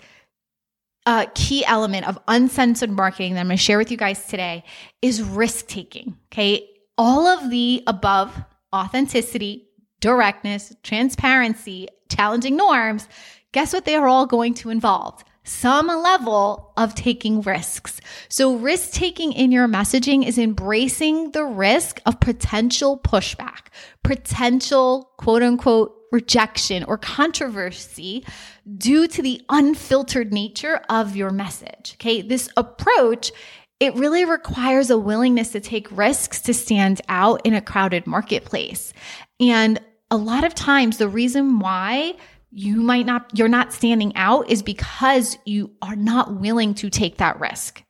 uh, 1.06 1.26
key 1.34 1.64
element 1.64 2.06
of 2.06 2.18
uncensored 2.28 2.90
marketing 2.90 3.34
that 3.34 3.40
I'm 3.40 3.46
going 3.46 3.56
to 3.56 3.62
share 3.62 3.78
with 3.78 3.90
you 3.90 3.96
guys 3.96 4.26
today 4.26 4.64
is 5.00 5.22
risk 5.22 5.66
taking. 5.66 6.16
Okay. 6.32 6.68
All 6.96 7.26
of 7.26 7.50
the 7.50 7.82
above 7.86 8.36
authenticity, 8.74 9.68
directness, 10.00 10.74
transparency, 10.82 11.88
challenging 12.10 12.56
norms, 12.56 13.08
guess 13.52 13.72
what 13.72 13.84
they 13.84 13.94
are 13.94 14.06
all 14.06 14.26
going 14.26 14.54
to 14.54 14.70
involve? 14.70 15.24
Some 15.48 15.86
level 15.86 16.74
of 16.76 16.94
taking 16.94 17.40
risks. 17.40 18.02
So, 18.28 18.56
risk 18.56 18.92
taking 18.92 19.32
in 19.32 19.50
your 19.50 19.66
messaging 19.66 20.26
is 20.26 20.36
embracing 20.36 21.30
the 21.30 21.46
risk 21.46 22.02
of 22.04 22.20
potential 22.20 22.98
pushback, 22.98 23.68
potential 24.04 25.10
quote 25.16 25.42
unquote 25.42 25.94
rejection 26.12 26.84
or 26.84 26.98
controversy 26.98 28.26
due 28.76 29.08
to 29.08 29.22
the 29.22 29.40
unfiltered 29.48 30.34
nature 30.34 30.82
of 30.90 31.16
your 31.16 31.30
message. 31.30 31.94
Okay. 31.94 32.20
This 32.20 32.50
approach, 32.58 33.32
it 33.80 33.94
really 33.94 34.26
requires 34.26 34.90
a 34.90 34.98
willingness 34.98 35.52
to 35.52 35.60
take 35.60 35.90
risks 35.90 36.42
to 36.42 36.52
stand 36.52 37.00
out 37.08 37.40
in 37.46 37.54
a 37.54 37.62
crowded 37.62 38.06
marketplace. 38.06 38.92
And 39.40 39.80
a 40.10 40.18
lot 40.18 40.44
of 40.44 40.54
times 40.54 40.98
the 40.98 41.08
reason 41.08 41.58
why 41.58 42.16
you 42.50 42.76
might 42.82 43.06
not, 43.06 43.30
you're 43.34 43.48
not 43.48 43.72
standing 43.72 44.14
out 44.16 44.48
is 44.50 44.62
because 44.62 45.38
you 45.44 45.70
are 45.82 45.96
not 45.96 46.36
willing 46.36 46.74
to 46.74 46.90
take 46.90 47.18
that 47.18 47.38
risk. 47.40 47.82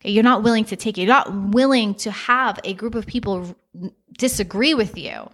Okay. 0.00 0.10
You're 0.10 0.24
not 0.24 0.42
willing 0.42 0.64
to 0.66 0.76
take 0.76 0.98
it. 0.98 1.02
You're 1.02 1.08
not 1.08 1.34
willing 1.34 1.94
to 1.96 2.10
have 2.10 2.58
a 2.64 2.74
group 2.74 2.94
of 2.94 3.06
people 3.06 3.56
disagree 4.18 4.74
with 4.74 4.96
you. 4.96 5.30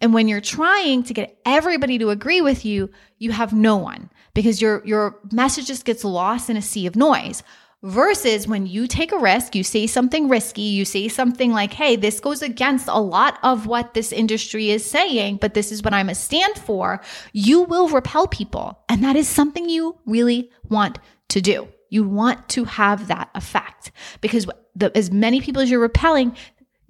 And 0.00 0.14
when 0.14 0.28
you're 0.28 0.40
trying 0.40 1.02
to 1.04 1.14
get 1.14 1.38
everybody 1.44 1.98
to 1.98 2.10
agree 2.10 2.40
with 2.40 2.64
you, 2.64 2.90
you 3.18 3.32
have 3.32 3.52
no 3.52 3.76
one 3.76 4.10
because 4.34 4.62
your 4.62 4.84
your 4.84 5.18
message 5.32 5.66
just 5.66 5.84
gets 5.84 6.04
lost 6.04 6.48
in 6.50 6.56
a 6.56 6.62
sea 6.62 6.86
of 6.86 6.96
noise. 6.96 7.42
Versus 7.82 8.46
when 8.46 8.66
you 8.66 8.86
take 8.86 9.10
a 9.10 9.18
risk, 9.18 9.54
you 9.54 9.64
say 9.64 9.86
something 9.86 10.28
risky, 10.28 10.60
you 10.60 10.84
say 10.84 11.08
something 11.08 11.50
like, 11.50 11.72
hey, 11.72 11.96
this 11.96 12.20
goes 12.20 12.42
against 12.42 12.88
a 12.88 13.00
lot 13.00 13.38
of 13.42 13.66
what 13.66 13.94
this 13.94 14.12
industry 14.12 14.68
is 14.68 14.84
saying, 14.84 15.38
but 15.40 15.54
this 15.54 15.72
is 15.72 15.82
what 15.82 15.94
I'm 15.94 16.10
a 16.10 16.14
stand 16.14 16.56
for, 16.56 17.00
you 17.32 17.62
will 17.62 17.88
repel 17.88 18.26
people. 18.26 18.78
And 18.90 19.02
that 19.02 19.16
is 19.16 19.28
something 19.28 19.70
you 19.70 19.96
really 20.04 20.50
want 20.68 20.98
to 21.30 21.40
do. 21.40 21.68
You 21.88 22.06
want 22.06 22.50
to 22.50 22.64
have 22.64 23.08
that 23.08 23.30
effect 23.34 23.92
because 24.20 24.46
the, 24.76 24.94
as 24.94 25.10
many 25.10 25.40
people 25.40 25.62
as 25.62 25.70
you're 25.70 25.80
repelling, 25.80 26.36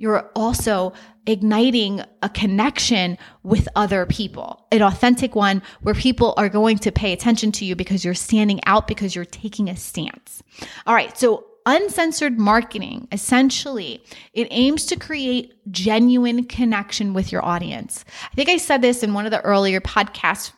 you're 0.01 0.31
also 0.35 0.95
igniting 1.27 2.01
a 2.23 2.31
connection 2.31 3.19
with 3.43 3.69
other 3.77 4.07
people, 4.07 4.67
an 4.73 4.81
authentic 4.81 5.35
one 5.35 5.61
where 5.83 5.95
people 5.95 6.33
are 6.39 6.49
going 6.49 6.79
to 6.79 6.91
pay 6.91 7.13
attention 7.13 7.53
to 7.53 7.67
you 7.67 7.77
because 7.77 8.03
you're 8.03 8.15
standing 8.15 8.61
out, 8.65 8.89
because 8.89 9.15
you're 9.15 9.27
taking 9.27 9.69
a 9.69 9.77
stance. 9.77 10.43
All 10.87 10.95
right. 10.95 11.17
So 11.17 11.45
uncensored 11.67 12.39
marketing 12.39 13.07
essentially 13.13 14.03
it 14.33 14.49
aims 14.51 14.87
to 14.87 14.97
create 14.97 15.53
genuine 15.71 16.43
connection 16.43 17.13
with 17.13 17.31
your 17.31 17.45
audience 17.45 18.03
i 18.33 18.35
think 18.35 18.49
i 18.49 18.57
said 18.57 18.81
this 18.81 19.03
in 19.03 19.13
one 19.13 19.27
of 19.27 19.31
the 19.31 19.43
earlier 19.43 19.79
podcasts 19.79 20.53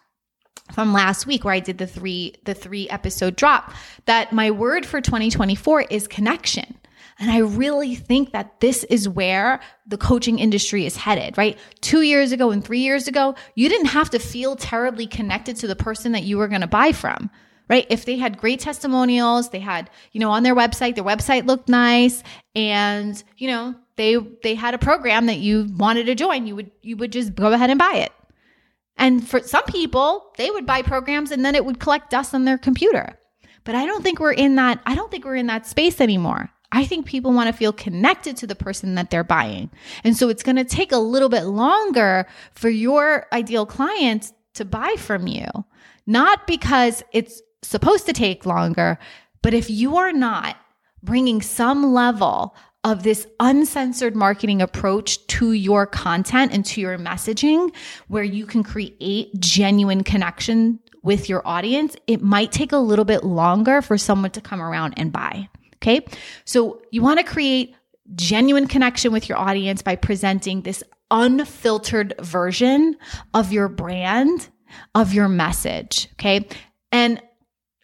from 0.72 0.92
last 0.92 1.26
week 1.26 1.44
where 1.44 1.54
I 1.54 1.60
did 1.60 1.78
the 1.78 1.86
three 1.86 2.34
the 2.44 2.54
three 2.54 2.88
episode 2.88 3.36
drop 3.36 3.72
that 4.06 4.32
my 4.32 4.50
word 4.50 4.86
for 4.86 5.00
2024 5.00 5.82
is 5.82 6.08
connection. 6.08 6.76
And 7.22 7.30
I 7.30 7.38
really 7.38 7.94
think 7.94 8.32
that 8.32 8.58
this 8.58 8.82
is 8.84 9.08
where 9.08 9.60
the 9.86 9.96
coaching 9.96 10.40
industry 10.40 10.86
is 10.86 10.96
headed, 10.96 11.38
right? 11.38 11.56
Two 11.80 12.02
years 12.02 12.32
ago 12.32 12.50
and 12.50 12.64
three 12.64 12.80
years 12.80 13.06
ago, 13.06 13.36
you 13.54 13.68
didn't 13.68 13.86
have 13.86 14.10
to 14.10 14.18
feel 14.18 14.56
terribly 14.56 15.06
connected 15.06 15.54
to 15.58 15.68
the 15.68 15.76
person 15.76 16.10
that 16.12 16.24
you 16.24 16.36
were 16.36 16.48
going 16.48 16.62
to 16.62 16.66
buy 16.66 16.90
from 16.92 17.30
right? 17.68 17.86
If 17.88 18.04
they 18.04 18.16
had 18.18 18.36
great 18.36 18.60
testimonials, 18.60 19.48
they 19.48 19.60
had, 19.60 19.88
you 20.10 20.20
know, 20.20 20.30
on 20.30 20.42
their 20.42 20.54
website, 20.54 20.94
their 20.94 21.04
website 21.04 21.46
looked 21.46 21.70
nice 21.70 22.22
and, 22.54 23.22
you 23.38 23.48
know, 23.48 23.74
they 23.96 24.16
they 24.42 24.54
had 24.54 24.74
a 24.74 24.78
program 24.78 25.24
that 25.26 25.38
you 25.38 25.68
wanted 25.78 26.04
to 26.06 26.14
join, 26.14 26.46
you 26.46 26.56
would 26.56 26.70
you 26.82 26.96
would 26.98 27.12
just 27.12 27.34
go 27.34 27.50
ahead 27.52 27.70
and 27.70 27.78
buy 27.78 27.94
it. 27.94 28.12
And 28.98 29.26
for 29.26 29.40
some 29.40 29.64
people, 29.64 30.32
they 30.36 30.50
would 30.50 30.66
buy 30.66 30.82
programs 30.82 31.30
and 31.30 31.44
then 31.46 31.54
it 31.54 31.64
would 31.64 31.78
collect 31.78 32.10
dust 32.10 32.34
on 32.34 32.44
their 32.44 32.58
computer. 32.58 33.18
But 33.64 33.74
I 33.74 33.86
don't 33.86 34.02
think 34.02 34.18
we're 34.18 34.32
in 34.32 34.56
that 34.56 34.82
I 34.84 34.94
don't 34.94 35.10
think 35.10 35.24
we're 35.24 35.36
in 35.36 35.46
that 35.46 35.66
space 35.66 36.00
anymore. 36.00 36.50
I 36.72 36.84
think 36.86 37.04
people 37.06 37.32
want 37.32 37.48
to 37.48 37.52
feel 37.52 37.72
connected 37.72 38.36
to 38.38 38.46
the 38.46 38.54
person 38.54 38.94
that 38.94 39.10
they're 39.10 39.22
buying. 39.22 39.70
And 40.04 40.16
so 40.16 40.30
it's 40.30 40.42
going 40.42 40.56
to 40.56 40.64
take 40.64 40.90
a 40.90 40.98
little 40.98 41.28
bit 41.28 41.44
longer 41.44 42.26
for 42.54 42.70
your 42.70 43.26
ideal 43.32 43.66
client 43.66 44.32
to 44.54 44.64
buy 44.64 44.96
from 44.98 45.26
you. 45.26 45.46
Not 46.06 46.46
because 46.46 47.04
it's 47.12 47.42
supposed 47.62 48.06
to 48.06 48.12
take 48.12 48.46
longer, 48.46 48.98
but 49.42 49.54
if 49.54 49.68
you 49.68 49.98
are 49.98 50.12
not 50.12 50.56
bringing 51.02 51.42
some 51.42 51.92
level 51.92 52.56
of 52.84 53.02
this 53.02 53.26
uncensored 53.38 54.16
marketing 54.16 54.60
approach 54.60 55.24
to 55.28 55.52
your 55.52 55.86
content 55.86 56.52
and 56.52 56.64
to 56.66 56.80
your 56.80 56.98
messaging, 56.98 57.72
where 58.08 58.24
you 58.24 58.46
can 58.46 58.64
create 58.64 59.38
genuine 59.38 60.02
connection 60.02 60.80
with 61.02 61.28
your 61.28 61.46
audience, 61.46 61.96
it 62.06 62.22
might 62.22 62.50
take 62.50 62.72
a 62.72 62.78
little 62.78 63.04
bit 63.04 63.24
longer 63.24 63.82
for 63.82 63.98
someone 63.98 64.30
to 64.30 64.40
come 64.40 64.60
around 64.60 64.94
and 64.96 65.12
buy. 65.12 65.48
Okay. 65.82 66.06
So 66.44 66.80
you 66.92 67.02
want 67.02 67.18
to 67.18 67.24
create 67.24 67.74
genuine 68.14 68.68
connection 68.68 69.12
with 69.12 69.28
your 69.28 69.38
audience 69.38 69.82
by 69.82 69.96
presenting 69.96 70.62
this 70.62 70.84
unfiltered 71.10 72.14
version 72.20 72.96
of 73.34 73.52
your 73.52 73.68
brand, 73.68 74.48
of 74.94 75.12
your 75.12 75.28
message. 75.28 76.08
Okay. 76.12 76.46
And 76.92 77.20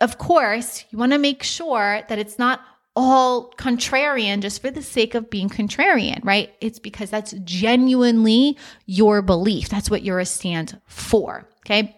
of 0.00 0.18
course, 0.18 0.84
you 0.90 0.98
want 0.98 1.12
to 1.12 1.18
make 1.18 1.42
sure 1.42 2.02
that 2.08 2.18
it's 2.18 2.38
not 2.38 2.60
all 2.94 3.50
contrarian 3.52 4.40
just 4.40 4.62
for 4.62 4.70
the 4.70 4.82
sake 4.82 5.14
of 5.14 5.30
being 5.30 5.48
contrarian, 5.48 6.24
right? 6.24 6.54
It's 6.60 6.78
because 6.78 7.10
that's 7.10 7.32
genuinely 7.44 8.56
your 8.86 9.22
belief. 9.22 9.68
That's 9.68 9.90
what 9.90 10.02
you're 10.02 10.20
a 10.20 10.24
stand 10.24 10.80
for. 10.86 11.48
Okay. 11.60 11.96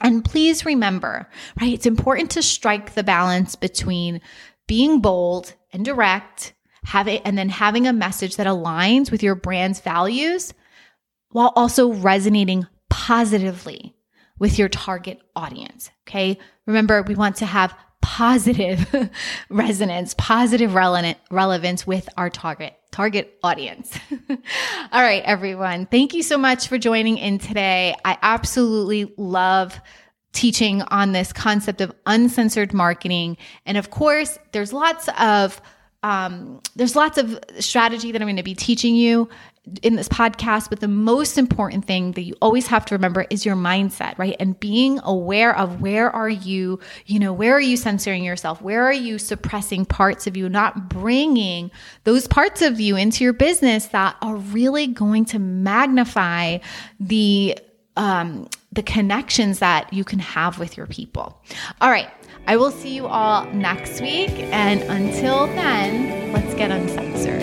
And 0.00 0.24
please 0.24 0.64
remember, 0.64 1.28
right? 1.60 1.72
It's 1.72 1.86
important 1.86 2.30
to 2.32 2.42
strike 2.42 2.94
the 2.94 3.04
balance 3.04 3.54
between 3.54 4.20
being 4.66 5.00
bold 5.00 5.54
and 5.72 5.84
direct, 5.84 6.54
have 6.84 7.08
it, 7.08 7.22
and 7.24 7.36
then 7.36 7.48
having 7.48 7.86
a 7.86 7.92
message 7.92 8.36
that 8.36 8.46
aligns 8.46 9.10
with 9.10 9.22
your 9.22 9.34
brand's 9.34 9.80
values 9.80 10.54
while 11.30 11.52
also 11.56 11.92
resonating 11.92 12.66
positively 12.88 13.94
with 14.38 14.58
your 14.58 14.68
target 14.68 15.20
audience. 15.34 15.90
Okay. 16.06 16.38
Remember, 16.66 17.02
we 17.02 17.14
want 17.14 17.36
to 17.36 17.46
have 17.46 17.74
positive 18.00 19.10
resonance, 19.48 20.14
positive 20.18 20.74
relevant, 20.74 21.18
relevance 21.30 21.86
with 21.86 22.08
our 22.16 22.30
target 22.30 22.74
target 22.92 23.36
audience. 23.42 23.98
All 24.30 25.02
right, 25.02 25.22
everyone. 25.24 25.86
Thank 25.86 26.14
you 26.14 26.22
so 26.22 26.38
much 26.38 26.68
for 26.68 26.78
joining 26.78 27.18
in 27.18 27.38
today. 27.38 27.96
I 28.04 28.16
absolutely 28.22 29.12
love 29.16 29.80
teaching 30.34 30.82
on 30.82 31.12
this 31.12 31.32
concept 31.32 31.80
of 31.80 31.92
uncensored 32.04 32.74
marketing. 32.74 33.38
And 33.64 33.78
of 33.78 33.90
course, 33.90 34.38
there's 34.52 34.72
lots 34.72 35.08
of 35.18 35.62
um, 36.02 36.60
there's 36.76 36.94
lots 36.94 37.16
of 37.16 37.38
strategy 37.60 38.12
that 38.12 38.20
I'm 38.20 38.26
going 38.26 38.36
to 38.36 38.42
be 38.42 38.54
teaching 38.54 38.94
you 38.94 39.30
in 39.82 39.96
this 39.96 40.08
podcast, 40.08 40.68
but 40.68 40.80
the 40.80 40.88
most 40.88 41.38
important 41.38 41.86
thing 41.86 42.12
that 42.12 42.22
you 42.22 42.34
always 42.42 42.66
have 42.66 42.84
to 42.84 42.94
remember 42.94 43.24
is 43.30 43.46
your 43.46 43.56
mindset, 43.56 44.18
right? 44.18 44.36
And 44.38 44.60
being 44.60 45.00
aware 45.02 45.56
of 45.56 45.80
where 45.80 46.10
are 46.10 46.28
you, 46.28 46.78
you 47.06 47.18
know, 47.18 47.32
where 47.32 47.54
are 47.54 47.60
you 47.60 47.78
censoring 47.78 48.22
yourself? 48.22 48.60
Where 48.60 48.84
are 48.84 48.92
you 48.92 49.18
suppressing 49.18 49.86
parts 49.86 50.26
of 50.26 50.36
you, 50.36 50.50
not 50.50 50.90
bringing 50.90 51.70
those 52.04 52.26
parts 52.26 52.60
of 52.60 52.78
you 52.78 52.96
into 52.96 53.24
your 53.24 53.32
business 53.32 53.86
that 53.86 54.16
are 54.20 54.36
really 54.36 54.86
going 54.86 55.24
to 55.26 55.38
magnify 55.38 56.58
the 57.00 57.58
um, 57.96 58.48
the 58.74 58.82
connections 58.82 59.60
that 59.60 59.92
you 59.92 60.04
can 60.04 60.18
have 60.18 60.58
with 60.58 60.76
your 60.76 60.86
people. 60.86 61.40
All 61.80 61.90
right. 61.90 62.10
I 62.46 62.56
will 62.56 62.70
see 62.70 62.94
you 62.94 63.06
all 63.06 63.46
next 63.52 64.00
week. 64.02 64.30
And 64.52 64.82
until 64.82 65.46
then, 65.46 66.32
let's 66.32 66.54
get 66.54 66.70
uncensored. 66.70 67.42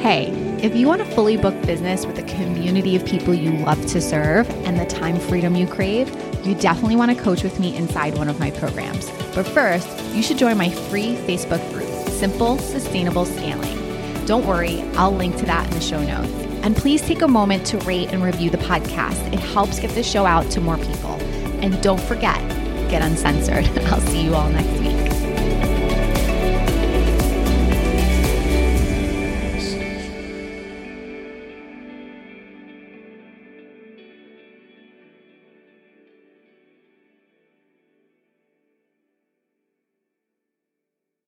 Hey, 0.00 0.30
if 0.62 0.74
you 0.74 0.86
want 0.86 1.02
a 1.02 1.04
fully 1.04 1.36
booked 1.36 1.66
business 1.66 2.04
with 2.04 2.18
a 2.18 2.22
community 2.22 2.96
of 2.96 3.04
people 3.04 3.32
you 3.32 3.52
love 3.64 3.84
to 3.86 4.00
serve 4.00 4.48
and 4.66 4.78
the 4.78 4.86
time 4.86 5.18
freedom 5.18 5.54
you 5.54 5.66
crave, 5.66 6.08
you 6.44 6.54
definitely 6.54 6.96
want 6.96 7.16
to 7.16 7.22
coach 7.22 7.42
with 7.42 7.60
me 7.60 7.76
inside 7.76 8.16
one 8.18 8.28
of 8.28 8.40
my 8.40 8.50
programs. 8.50 9.10
But 9.34 9.46
first, 9.46 9.88
you 10.14 10.22
should 10.22 10.38
join 10.38 10.58
my 10.58 10.70
free 10.70 11.14
Facebook 11.16 11.66
group, 11.72 11.88
Simple 12.08 12.58
Sustainable 12.58 13.24
Scaling. 13.24 13.78
Don't 14.26 14.46
worry, 14.46 14.82
I'll 14.96 15.12
link 15.12 15.36
to 15.36 15.46
that 15.46 15.66
in 15.66 15.74
the 15.74 15.80
show 15.80 16.02
notes. 16.02 16.43
And 16.64 16.74
please 16.74 17.02
take 17.02 17.20
a 17.20 17.28
moment 17.28 17.66
to 17.66 17.78
rate 17.80 18.08
and 18.10 18.22
review 18.22 18.48
the 18.48 18.56
podcast. 18.56 19.30
It 19.34 19.38
helps 19.38 19.78
get 19.78 19.90
the 19.90 20.02
show 20.02 20.24
out 20.24 20.50
to 20.52 20.62
more 20.62 20.78
people. 20.78 21.12
And 21.60 21.80
don't 21.82 22.00
forget, 22.00 22.40
get 22.88 23.02
uncensored. 23.02 23.66
I'll 23.88 24.00
see 24.00 24.22
you 24.22 24.34
all 24.34 24.48
next 24.48 24.80
week. 24.80 24.93